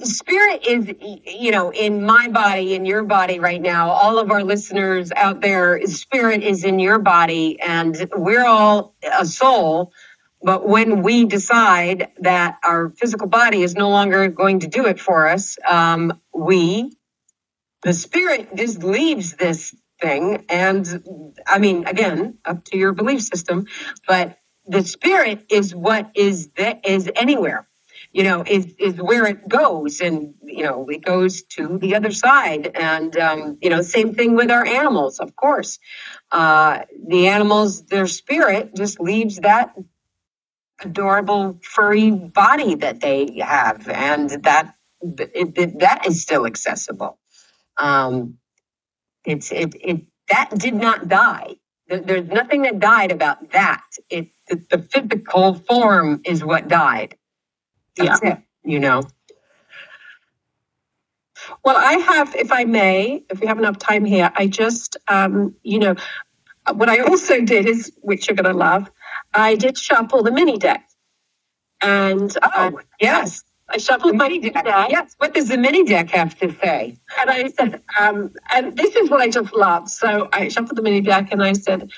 [0.03, 3.91] spirit is you know in my body in your body right now.
[3.91, 9.27] All of our listeners out there spirit is in your body and we're all a
[9.27, 9.93] soul.
[10.43, 15.01] But when we decide that our physical body is no longer going to do it
[15.01, 16.93] for us um, we
[17.83, 20.45] the spirit just leaves this thing.
[20.49, 23.67] And I mean, again, up to your belief system,
[24.09, 27.69] but the spirit is what is that is anywhere
[28.17, 30.01] you know, is, is where it goes.
[30.01, 32.71] And, you know, it goes to the other side.
[32.75, 35.79] And, um, you know, same thing with our animals, of course.
[36.33, 39.75] Uh, the animals, their spirit just leaves that
[40.81, 43.87] adorable furry body that they have.
[43.87, 47.19] And that, it, it, that is still accessible.
[47.77, 48.39] Um,
[49.27, 51.57] it's it, it that did not die.
[51.89, 53.85] There's nothing that died about that.
[54.09, 57.17] It the, the physical form is what died.
[57.97, 58.33] That's yeah.
[58.33, 58.39] it.
[58.65, 59.03] You know.
[61.65, 65.55] Well, I have, if I may, if we have enough time here, I just, um,
[65.63, 65.95] you know,
[66.73, 68.91] what I also did is, which you're going to love,
[69.33, 70.89] I did shuffle the mini deck.
[71.81, 72.71] And oh, uh,
[73.01, 74.65] yes, I shuffled the my mini deck.
[74.65, 75.15] Yes.
[75.19, 76.97] What does the mini deck have to say?
[77.21, 79.89] And I said, um, and this is what I just love.
[79.89, 81.91] So I shuffled the mini deck and I said,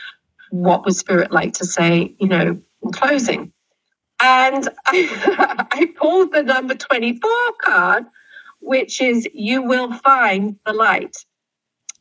[0.51, 3.53] what would spirit like to say, you know, in closing?
[4.21, 7.31] And I, I pulled the number 24
[7.63, 8.07] card,
[8.61, 11.17] which is you will find the light.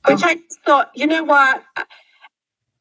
[0.07, 0.27] Which oh.
[0.27, 1.63] I thought, you know what?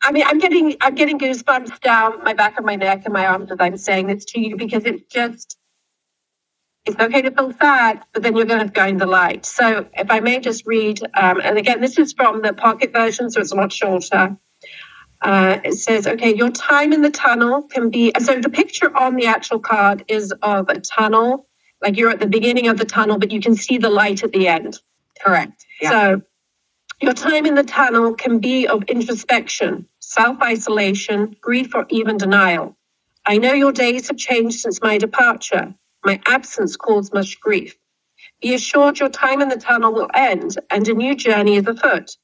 [0.03, 3.27] I mean, I'm getting I'm getting goosebumps down my back of my neck and my
[3.27, 5.59] arms as I'm saying this to you because it's just
[6.87, 9.45] it's okay to feel sad, but then you're going to find the light.
[9.45, 13.29] So, if I may just read, um, and again, this is from the pocket version,
[13.29, 14.37] so it's a lot shorter.
[15.23, 18.13] Uh, it says, okay, your time in the tunnel can be.
[18.21, 21.47] So, the picture on the actual card is of a tunnel,
[21.83, 24.33] like you're at the beginning of the tunnel, but you can see the light at
[24.33, 24.79] the end.
[25.21, 25.65] Correct.
[25.81, 25.91] Yeah.
[25.91, 26.23] So,
[27.01, 32.77] your time in the tunnel can be of introspection, self isolation, grief, or even denial.
[33.25, 35.75] I know your days have changed since my departure.
[36.05, 37.77] My absence caused much grief.
[38.41, 42.17] Be assured your time in the tunnel will end and a new journey is afoot.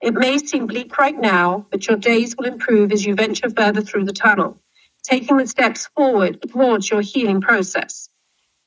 [0.00, 3.80] It may seem bleak right now, but your days will improve as you venture further
[3.80, 4.60] through the tunnel,
[5.02, 8.08] taking the steps forward towards your healing process.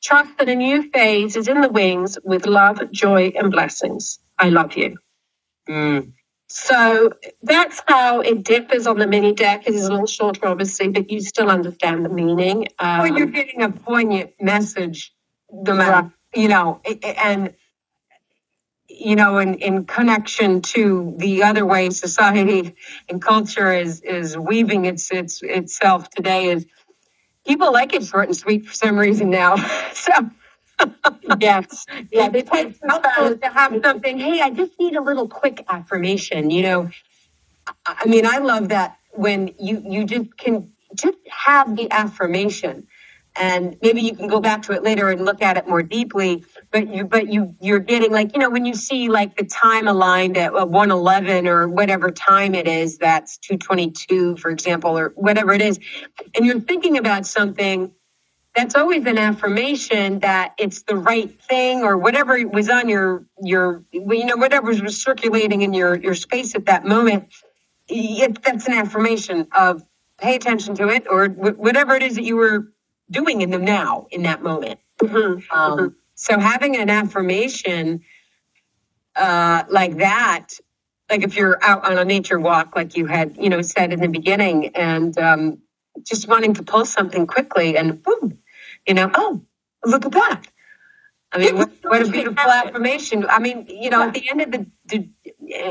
[0.03, 4.19] Trust that a new phase is in the wings with love, joy, and blessings.
[4.38, 4.97] I love you.
[5.69, 6.13] Mm.
[6.47, 9.67] So that's how it differs on the mini deck.
[9.67, 12.67] It is a little shorter, obviously, but you still understand the meaning.
[12.77, 15.13] Um, well, you're getting a poignant message,
[15.49, 17.53] no matter, you know, and
[19.03, 22.75] you know, in, in connection to the other way society
[23.09, 26.65] and culture is is weaving its its itself today is
[27.45, 29.55] people like it short and sweet for some reason now.
[29.93, 30.11] so
[31.39, 31.85] yes.
[32.11, 34.19] Yeah, they helpful to have something.
[34.19, 36.51] Hey, I just need a little quick affirmation.
[36.51, 36.89] You know,
[37.85, 42.87] I mean, I love that when you you just can just have the affirmation
[43.36, 46.43] and maybe you can go back to it later and look at it more deeply
[46.71, 49.88] but you but you you're getting like you know when you see like the time
[49.88, 55.53] aligned at uh, 111 or whatever time it is that's 222 for example or whatever
[55.53, 55.79] it is
[56.36, 57.93] and you're thinking about something
[58.53, 63.84] that's always an affirmation that it's the right thing or whatever was on your your
[63.91, 67.34] you know whatever was circulating in your your space at that moment
[67.88, 69.84] it, that's an affirmation of
[70.17, 72.71] pay attention to it or whatever it is that you were
[73.12, 75.16] doing in the now in that moment mm-hmm.
[75.16, 75.88] Um, mm-hmm.
[76.16, 78.01] so having an affirmation
[79.16, 80.47] uh, like that
[81.09, 83.99] like if you're out on a nature walk like you had you know said in
[83.99, 85.57] the beginning and um,
[86.03, 88.39] just wanting to pull something quickly and boom
[88.88, 89.41] you know, oh,
[89.86, 90.43] look at that.
[91.34, 93.26] I mean, what, what, a beautiful affirmation.
[93.30, 94.07] I mean, you know, yeah.
[94.07, 95.09] at the end of the, the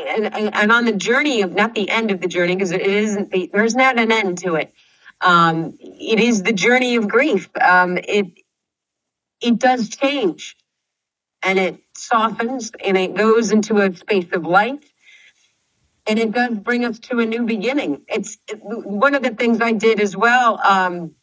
[0.08, 3.30] and, and, on the journey of not the end of the journey because it isn't
[3.30, 4.72] the, there's not an end to it.
[5.22, 7.50] Um, it is the journey of grief.
[7.60, 8.26] Um, it
[9.42, 10.56] it does change,
[11.42, 14.84] and it softens, and it goes into a space of light,
[16.06, 18.02] and it does bring us to a new beginning.
[18.08, 20.60] It's it, one of the things I did as well.
[20.64, 21.16] Um,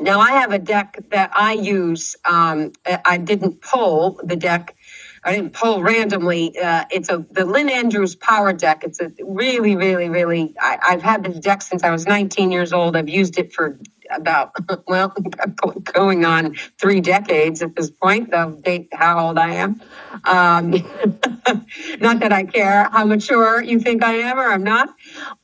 [0.00, 2.16] now I have a deck that I use.
[2.24, 2.72] Um,
[3.04, 4.76] I didn't pull the deck.
[5.24, 6.58] I didn't pull randomly.
[6.58, 8.82] Uh, it's a the Lynn Andrews Power Deck.
[8.84, 10.54] It's a really, really, really.
[10.60, 12.96] I, I've had this deck since I was 19 years old.
[12.96, 13.78] I've used it for
[14.10, 14.52] about
[14.86, 15.08] well
[15.84, 18.30] going on three decades at this point
[18.62, 19.80] date how old i am
[20.24, 20.70] um,
[22.00, 24.94] not that i care how mature you think i am or i'm not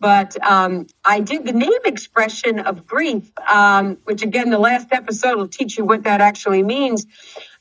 [0.01, 5.37] but um, i did the name expression of grief um, which again the last episode
[5.37, 7.07] will teach you what that actually means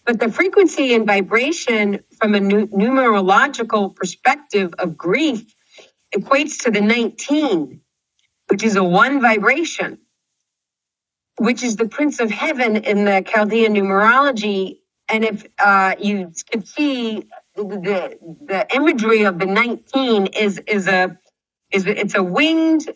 [0.07, 5.53] but the frequency and vibration from a numerological perspective of grief
[6.15, 7.81] equates to the 19
[8.47, 9.99] which is a one vibration
[11.37, 14.79] which is the Prince of Heaven in the Chaldean numerology.
[15.09, 21.17] And if uh, you can see the the imagery of the 19 is is a
[21.71, 22.91] is it's a winged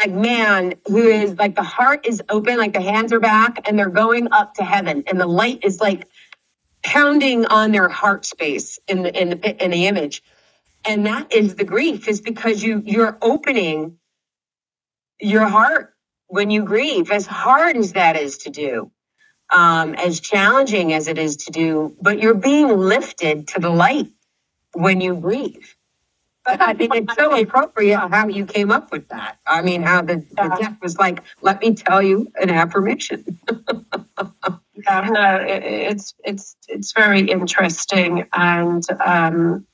[0.00, 3.78] like man who is like the heart is open, like the hands are back, and
[3.78, 6.06] they're going up to heaven, and the light is like
[6.82, 10.22] pounding on their heart space in the in the in the image,
[10.86, 13.98] and that is the grief, is because you you're opening
[15.20, 15.94] your heart
[16.28, 18.90] when you grieve, as hard as that is to do,
[19.50, 24.08] um, as challenging as it is to do, but you're being lifted to the light
[24.74, 25.73] when you grieve.
[26.44, 29.38] But I think it's so appropriate how you came up with that.
[29.46, 33.38] I mean, how the, the deck was like, let me tell you an affirmation.
[34.74, 39.66] yeah, no, it, it's it's it's very interesting, and um,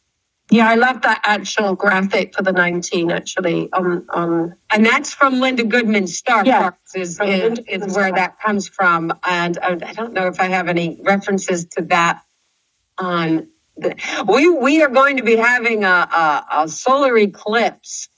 [0.50, 5.40] yeah, I love that actual graphic for the 19 actually on on and that's from
[5.40, 9.12] Linda Goodman's Star yeah, is, is, is where that comes from.
[9.22, 12.22] And I, I, don't know if I have any references to that
[12.98, 13.48] on
[14.26, 18.08] we we are going to be having a, a, a solar eclipse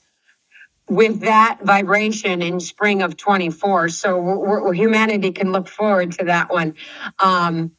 [0.88, 3.88] with that vibration in spring of 24.
[3.88, 6.74] So we're, we're, humanity can look forward to that one.
[7.18, 7.72] Um,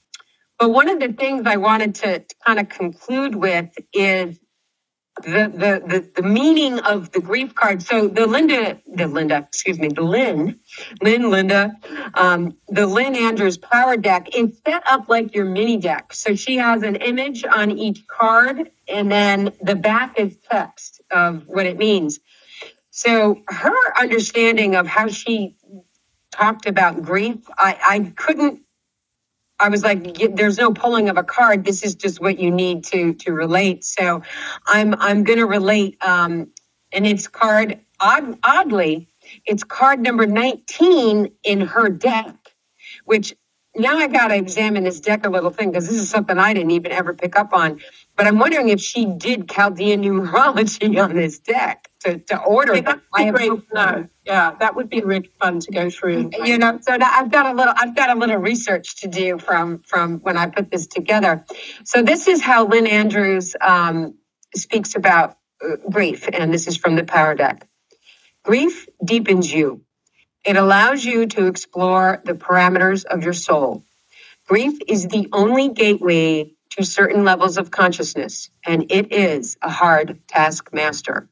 [0.58, 4.40] but one of the things I wanted to, to kind of conclude with is
[5.22, 7.84] the, the, the, the meaning of the grief card.
[7.84, 10.60] So the Linda, the Linda, excuse me, the Lynn,
[11.02, 11.74] Lynn, Linda,
[12.16, 16.14] um, the Lynn Andrews power deck is set up like your mini deck.
[16.14, 21.48] So she has an image on each card and then the back is text of
[21.48, 22.20] what it means.
[22.90, 25.58] So her understanding of how she
[26.32, 28.63] talked about grief, I, I couldn't
[29.64, 31.66] I was like, there's no pulling of a card.
[31.66, 33.86] This is just what you need to to relate.
[33.86, 34.24] So
[34.68, 36.52] I'm I'm going to relate, um,
[36.92, 39.10] and it's card odd, oddly,
[39.46, 42.36] it's card number 19 in her deck,
[43.06, 43.36] which
[43.76, 46.54] now I got to examine this deck a little thing because this is something I
[46.54, 47.80] didn't even ever pick up on.
[48.16, 52.76] But I'm wondering if she did Chaldean numerology on this deck to, to order.
[52.76, 53.52] Yeah, I have great.
[53.74, 56.32] No, yeah, that would be really fun to go through.
[56.44, 59.80] You know, so I've got a little, I've got a little research to do from
[59.80, 61.44] from when I put this together.
[61.86, 64.16] So this is how Lynn Andrews um,
[64.56, 67.68] speaks about uh, grief, and this is from the Power Deck.
[68.44, 69.82] Grief deepens you.
[70.46, 73.84] It allows you to explore the parameters of your soul.
[74.46, 80.20] Grief is the only gateway to certain levels of consciousness, and it is a hard
[80.28, 81.30] taskmaster.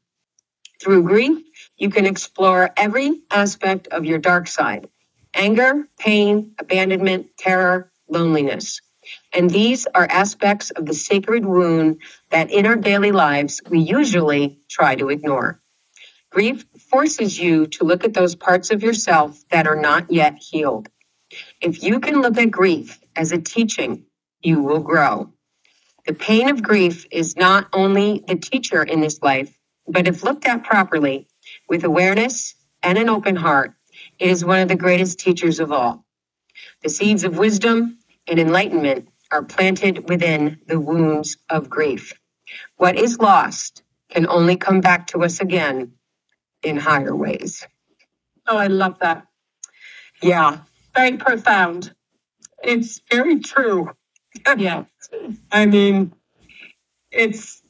[0.80, 1.44] Through grief,
[1.76, 4.88] you can explore every aspect of your dark side
[5.34, 8.80] anger, pain, abandonment, terror, loneliness.
[9.32, 14.60] And these are aspects of the sacred wound that in our daily lives we usually
[14.68, 15.60] try to ignore.
[16.30, 20.88] Grief forces you to look at those parts of yourself that are not yet healed.
[21.60, 24.04] If you can look at grief as a teaching,
[24.42, 25.32] you will grow.
[26.06, 29.56] The pain of grief is not only the teacher in this life,
[29.88, 31.28] but if looked at properly
[31.68, 33.74] with awareness and an open heart,
[34.18, 36.04] It is one of the greatest teachers of all.
[36.82, 42.14] The seeds of wisdom and enlightenment are planted within the wounds of grief.
[42.76, 45.94] What is lost can only come back to us again
[46.62, 47.66] in higher ways.
[48.48, 49.26] Oh, I love that.
[50.22, 50.60] Yeah.
[50.94, 51.94] Very profound.
[52.62, 53.90] It's very true.
[54.58, 54.84] Yeah.
[55.52, 56.12] I mean,
[57.10, 57.62] it's,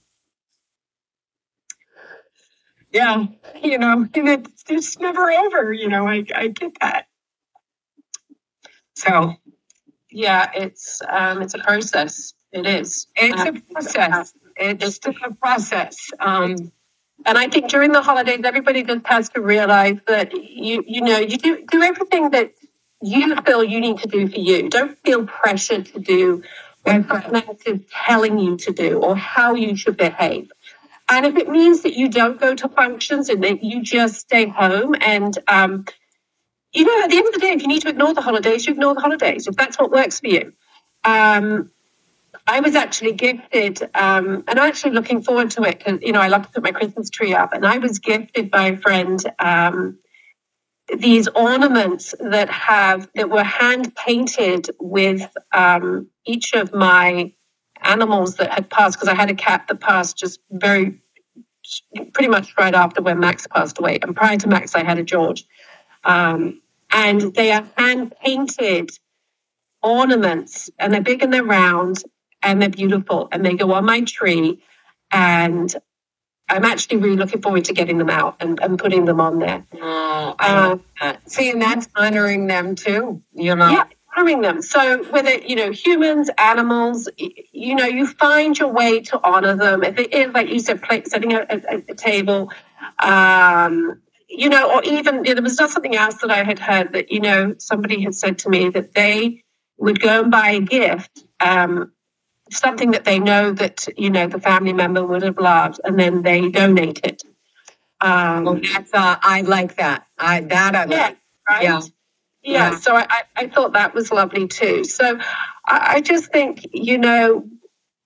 [2.93, 3.27] yeah,
[3.63, 7.07] you know, and it's, it's never over, you know, I, I get that.
[8.97, 9.35] So,
[10.11, 12.35] Yeah, it's um it's a process.
[12.53, 13.07] It is.
[13.17, 14.35] it's Uh, a process.
[14.57, 15.97] It's just a process.
[16.21, 16.73] Um,
[17.27, 21.19] And I think during the holidays, everybody just has to realize that you you know
[21.19, 22.53] you do do everything that
[23.03, 24.69] you feel you need to do for you.
[24.69, 26.43] Don't feel pressured to do
[26.83, 30.51] what someone else is telling you to do or how you should behave.
[31.09, 34.47] And if it means that you don't go to functions and that you just stay
[34.47, 35.85] home and um,
[36.73, 38.67] you know, at the end of the day, if you need to ignore the holidays,
[38.67, 40.53] you ignore the holidays if that's what works for you.
[41.05, 41.71] Um,
[42.47, 46.21] I was actually gifted, um, and I'm actually looking forward to it because you know
[46.21, 49.23] I love to put my Christmas tree up, and I was gifted by a friend
[49.39, 49.99] um,
[50.97, 57.33] these ornaments that have that were hand painted with um, each of my
[57.81, 61.01] animals that had passed because I had a cat that passed just very
[62.13, 65.03] pretty much right after when Max passed away, and prior to Max I had a
[65.03, 65.45] George,
[66.05, 66.61] um,
[66.93, 68.91] and they are hand painted
[69.83, 72.03] ornaments, and they're big and they're round,
[72.43, 74.63] and they're beautiful and they go on my tree
[75.11, 75.75] and
[76.53, 79.65] i'm actually really looking forward to getting them out and, and putting them on there
[79.81, 81.31] oh, love that.
[81.31, 83.71] See, and that's honoring them too, you know?
[83.71, 83.85] yeah
[84.17, 89.19] honoring them so whether you know humans animals you know you find your way to
[89.23, 92.51] honor them if it is like you said plate, setting a, a, a table
[93.03, 97.11] um you know or even there was just something else that i had heard that
[97.11, 99.43] you know somebody had said to me that they
[99.79, 101.93] would go and buy a gift um
[102.53, 106.23] something that they know that you know the family member would have loved and then
[106.23, 107.23] they donate it
[108.01, 110.07] um Well, that's, uh, I like that.
[110.19, 111.19] I, that I yeah like.
[111.49, 111.81] right Yeah.
[112.43, 112.79] yeah, Yeah.
[112.79, 115.19] so I, I- I thought that was lovely too so
[115.67, 117.45] I, I just think you know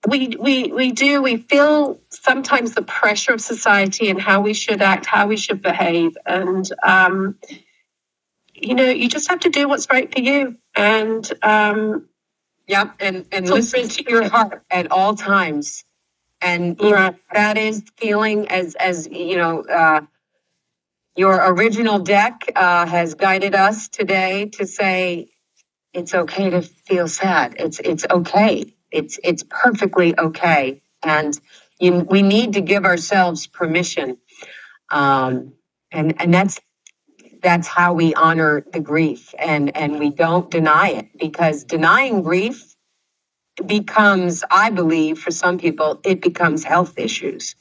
[0.08, 4.80] we we we do we feel sometimes the pressure of society and how we should
[4.82, 7.36] act how we should behave and um
[8.54, 12.08] you know you just have to do what's right for you and um
[12.68, 15.84] Yep, and and listen to your heart at all times,
[16.40, 19.62] and you know, that is feeling as as you know.
[19.62, 20.00] Uh,
[21.16, 25.28] your original deck uh, has guided us today to say
[25.92, 27.56] it's okay to feel sad.
[27.58, 28.74] It's it's okay.
[28.90, 31.38] It's it's perfectly okay, and
[31.80, 34.18] you, we need to give ourselves permission,
[34.90, 35.54] um,
[35.90, 36.60] and and that's
[37.46, 42.74] that's how we honor the grief and and we don't deny it because denying grief
[43.64, 47.54] becomes i believe for some people it becomes health issues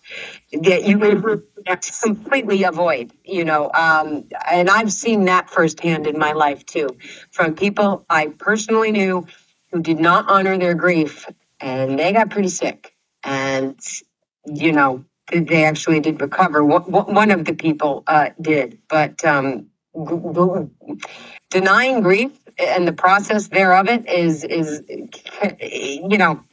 [0.53, 1.43] that you would
[2.01, 6.89] completely avoid you know um, and i've seen that firsthand in my life too
[7.29, 9.23] from people i personally knew
[9.71, 11.27] who did not honor their grief
[11.59, 13.79] and they got pretty sick and
[14.47, 16.63] you know they actually did recover.
[16.63, 16.85] One-
[17.31, 19.67] of the people uh, did but um,
[21.49, 24.83] denying grief and the process thereof it is is
[25.61, 26.43] you know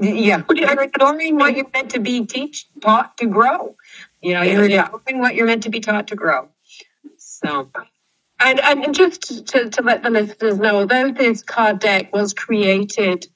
[0.00, 0.42] yeah.
[0.52, 3.76] You're ignoring what you're meant to be teach taught to grow?
[4.20, 6.48] You know you're ignoring what you're meant to be taught to grow.
[7.16, 7.70] So
[8.40, 12.34] And, and and just to, to let the listeners know, although this card deck was
[12.34, 13.28] created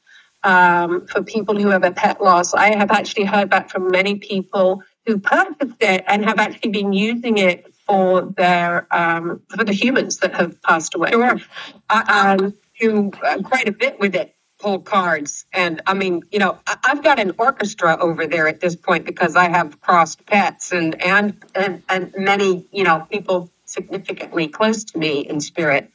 [0.43, 4.17] um, for people who have a pet loss, I have actually heard back from many
[4.17, 9.73] people who purchased it and have actually been using it for their um, for the
[9.73, 11.11] humans that have passed away.
[11.11, 11.41] Sure.
[11.89, 15.47] I, I do uh, quite a bit with it, pull cards.
[15.53, 19.05] And I mean, you know, I, I've got an orchestra over there at this point
[19.05, 24.85] because I have crossed pets and, and, and, and many, you know, people significantly close
[24.85, 25.91] to me in spirit.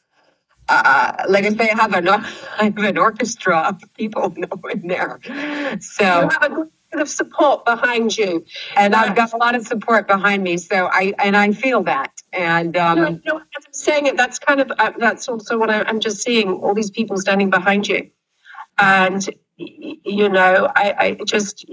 [0.70, 2.26] Uh, like I say, I have an, I
[2.64, 4.34] have an orchestra of people
[4.72, 5.20] in there.
[5.80, 6.30] So,
[6.94, 8.46] You have a good bit of support behind you.
[8.76, 10.58] and I've got a lot of support behind me.
[10.58, 12.12] So I, and I feel that.
[12.32, 15.70] And, um, No, no, as I'm saying it, that's kind of uh, that's also what
[15.70, 18.10] I, I'm just seeing all these people standing behind you,
[18.78, 19.24] and
[19.58, 21.66] you know, I, I just,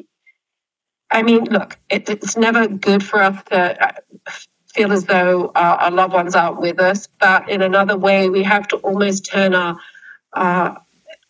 [1.10, 3.92] I mean, look, it, it's never good for us to uh,
[4.74, 8.42] feel as though our, our loved ones aren't with us, but in another way, we
[8.42, 9.78] have to almost turn our
[10.32, 10.74] uh,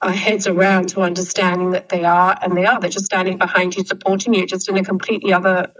[0.02, 2.80] our heads around to understanding that they are, and they are.
[2.80, 5.72] They're just standing behind you, supporting you, just in a completely other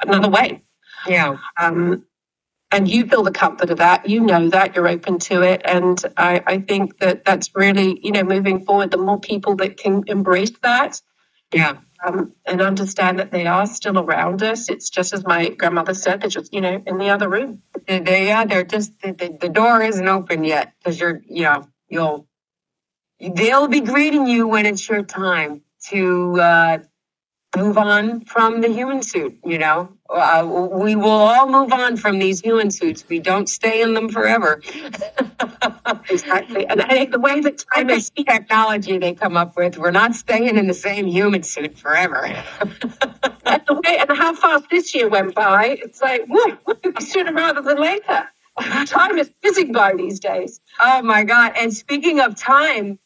[0.00, 0.62] another way.
[1.06, 1.36] yeah.
[1.60, 2.04] Um,
[2.70, 4.08] and you feel the comfort of that.
[4.08, 8.12] You know that you're open to it, and I, I think that that's really you
[8.12, 8.90] know moving forward.
[8.90, 11.00] The more people that can embrace that,
[11.54, 11.78] Yeah.
[12.04, 14.68] um, and understand that they are still around us.
[14.68, 17.62] It's just as my grandmother said, they're just you know in the other room.
[17.86, 21.44] They, they yeah, they're just the, the, the door isn't open yet because you're you
[21.44, 22.26] know you'll
[23.20, 26.78] they'll be greeting you when it's your time to uh,
[27.56, 29.38] move on from the human suit.
[29.44, 33.04] You know, uh, we will all move on from these human suits.
[33.08, 34.62] We don't stay in them forever.
[36.10, 39.78] Exactly, and I think the way that time is technology they come up with.
[39.78, 42.24] We're not staying in the same human suit forever.
[43.44, 45.78] and the way and how fast this year went by.
[45.82, 46.58] It's like whoa,
[47.00, 48.28] sooner rather than later.
[48.86, 50.60] Time is fizzing by these days.
[50.80, 51.52] oh my God!
[51.56, 52.98] And speaking of time,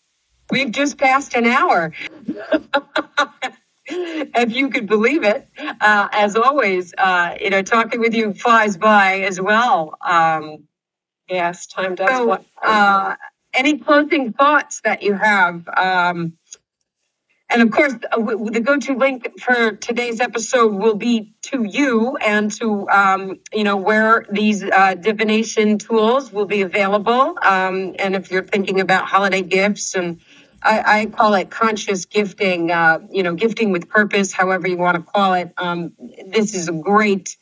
[0.53, 1.93] we've just passed an hour.
[3.87, 5.49] if you could believe it.
[5.59, 9.97] Uh, as always, uh, you know, talking with you flies by as well.
[10.07, 10.69] Um,
[11.29, 12.09] Yes, time does.
[12.11, 13.15] so, uh,
[13.55, 15.67] any closing thoughts that you have?
[15.69, 16.35] Um,
[17.49, 18.19] and of course, uh,
[18.51, 23.77] the go-to link for today's episode will be to you and to um, you know
[23.77, 27.37] where these uh, divination tools will be available.
[27.43, 30.21] Um, and if you're thinking about holiday gifts, and
[30.65, 34.97] I, I call it conscious gifting, uh, you know, gifting with purpose, however you want
[34.97, 35.53] to call it.
[35.57, 35.93] Um,
[36.27, 37.37] this is a great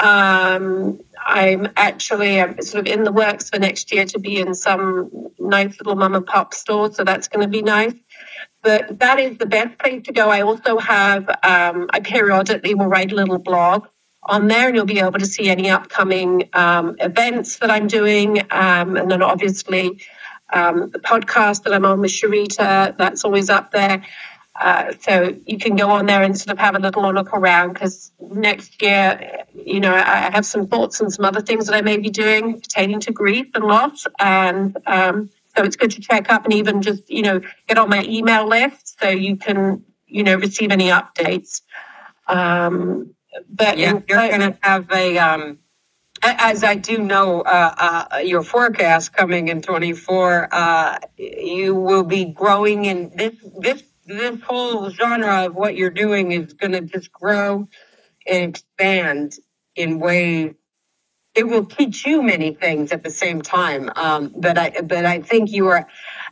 [0.00, 4.54] Um, I'm actually I'm sort of in the works for next year to be in
[4.54, 7.92] some nice little mom and pop store, so that's going to be nice.
[8.62, 10.30] But that is the best place to go.
[10.30, 13.86] I also have um, I periodically will write a little blog
[14.22, 18.40] on there, and you'll be able to see any upcoming um, events that I'm doing,
[18.50, 20.02] um, and then obviously
[20.52, 22.96] um, the podcast that I'm on with Sharita.
[22.96, 24.04] That's always up there.
[24.60, 27.72] Uh, so you can go on there and sort of have a little look around
[27.72, 31.80] because next year, you know, I have some thoughts and some other things that I
[31.80, 34.06] may be doing pertaining to grief and loss.
[34.18, 37.88] And um, so it's good to check up and even just, you know, get on
[37.88, 41.62] my email list so you can, you know, receive any updates.
[42.26, 43.14] Um,
[43.48, 45.56] but yeah in- you're gonna have a um a-
[46.22, 52.26] as I do know uh, uh, your forecast coming in 24, uh, you will be
[52.26, 57.12] growing in this this this whole genre of what you're doing is going to just
[57.12, 57.68] grow
[58.26, 59.34] and expand
[59.76, 60.54] in ways.
[61.34, 65.20] It will teach you many things at the same time, um, but I but I
[65.20, 65.86] think you are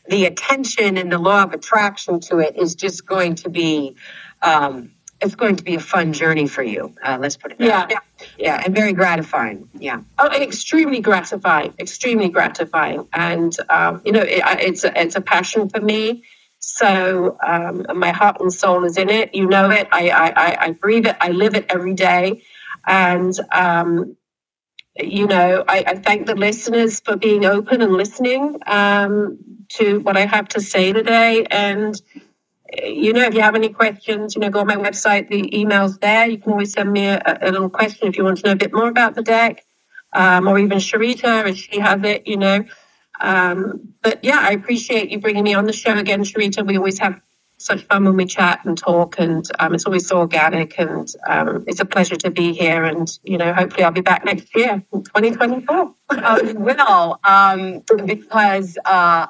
[0.09, 3.97] the attention and the law of attraction to it is just going to be.
[4.43, 6.95] Um, it's going to be a fun journey for you.
[7.03, 7.87] Uh, let's put it that Yeah.
[7.87, 8.29] way.
[8.37, 9.69] Yeah, and very gratifying.
[9.75, 10.01] Yeah.
[10.19, 15.21] Oh, and extremely gratifying, extremely gratifying, and um, you know, it, it's a, it's a
[15.21, 16.25] passion for me.
[16.59, 19.35] So um, my heart and soul is in it.
[19.35, 19.89] You know it.
[19.93, 21.17] I I, I- I breathe it.
[21.21, 22.43] I live it every day,
[22.87, 24.17] and um,
[24.97, 29.39] you know, I, I thank the listeners for being open and listening um,
[29.75, 31.47] to what I have to say today.
[31.49, 31.95] And
[32.73, 35.29] you know, if you have any questions, you know, go on my website.
[35.29, 36.29] The email's there.
[36.29, 38.57] You can always send me a, a little question if you want to know a
[38.57, 39.65] bit more about the deck,
[40.13, 42.27] um, or even Sharita if she has it.
[42.27, 42.65] You know,
[43.21, 46.67] um, but yeah, I appreciate you bringing me on the show again, Sharita.
[46.67, 47.21] We always have
[47.57, 50.79] such fun when we chat and talk, and um, it's always so organic.
[50.79, 52.85] And um, it's a pleasure to be here.
[52.85, 55.95] And you know, hopefully, I'll be back next year, in 2024.
[56.11, 59.27] um, well, um, because uh,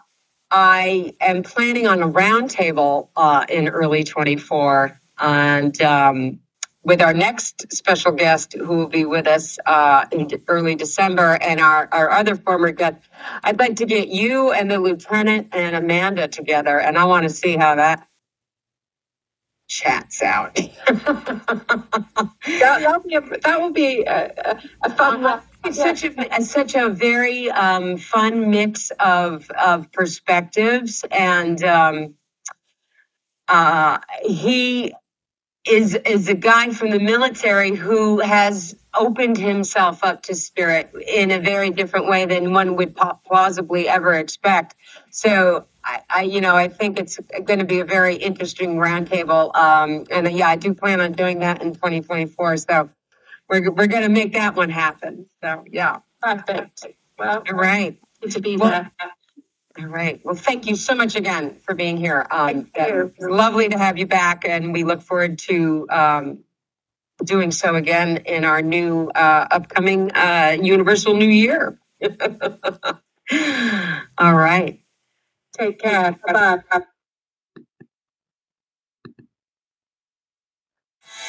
[0.50, 6.40] I am planning on a roundtable uh, in early 24, and um,
[6.82, 11.60] with our next special guest who will be with us uh, in early December, and
[11.60, 12.96] our, our other former guest.
[13.44, 17.30] I'd like to get you and the lieutenant and Amanda together, and I want to
[17.30, 18.07] see how that
[19.69, 20.55] chats out.
[20.86, 21.45] that,
[22.47, 25.43] that'll be a, that will be a, a, fun one.
[25.65, 32.15] It's such a such a very um, fun mix of of perspectives, and um,
[33.47, 34.95] uh, he
[35.69, 41.31] is is a guy from the military who has opened himself up to spirit in
[41.31, 42.97] a very different way than one would
[43.27, 44.74] plausibly ever expect.
[45.11, 45.66] So.
[45.85, 50.05] I, I, you know, I think it's going to be a very interesting roundtable, um,
[50.11, 52.59] and yeah, I do plan on doing that in 2024.
[52.59, 52.90] So,
[53.49, 55.27] we're we're going to make that one happen.
[55.43, 56.86] So yeah, Perfect.
[57.19, 57.99] Well, all right.
[58.31, 58.90] to be Well, there.
[59.78, 60.20] All right.
[60.24, 62.26] Well, thank you so much again for being here.
[62.30, 62.70] Um.
[63.20, 66.44] Lovely to have you back, and we look forward to um,
[67.24, 71.78] doing so again in our new uh, upcoming uh, Universal New Year.
[74.18, 74.80] All right.
[75.59, 76.18] Take care.
[76.26, 76.82] Bye bye.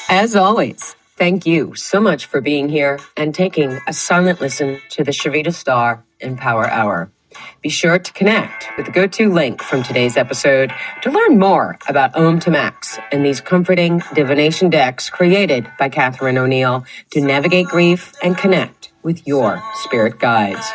[0.09, 5.03] As always, thank you so much for being here and taking a silent listen to
[5.03, 7.11] the Sharita Star Empower Hour.
[7.61, 11.77] Be sure to connect with the go to link from today's episode to learn more
[11.87, 17.67] about Om to Max and these comforting divination decks created by Katherine O'Neill to navigate
[17.67, 20.65] grief and connect with your spirit guides.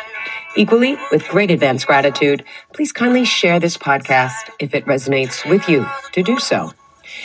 [0.55, 5.85] Equally, with great advance gratitude, please kindly share this podcast if it resonates with you
[6.13, 6.71] to do so.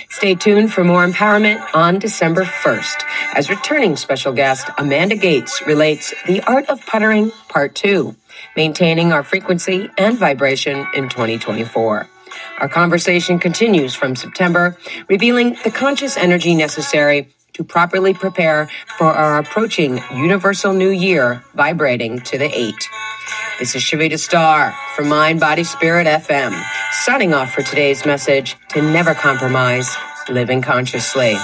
[0.09, 3.05] Stay tuned for more empowerment on December 1st
[3.35, 8.15] as returning special guest Amanda Gates relates The Art of Puttering Part 2,
[8.57, 12.09] maintaining our frequency and vibration in 2024.
[12.59, 14.77] Our conversation continues from September,
[15.09, 22.21] revealing the conscious energy necessary to properly prepare for our approaching universal new year vibrating
[22.21, 22.89] to the eight.
[23.59, 26.63] This is Sharita Star from Mind, Body, Spirit FM,
[26.93, 29.95] signing off for today's message to never compromise,
[30.29, 31.35] living consciously.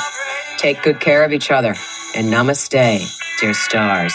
[0.56, 1.74] Take good care of each other,
[2.14, 2.70] and namaste,
[3.40, 4.14] dear stars.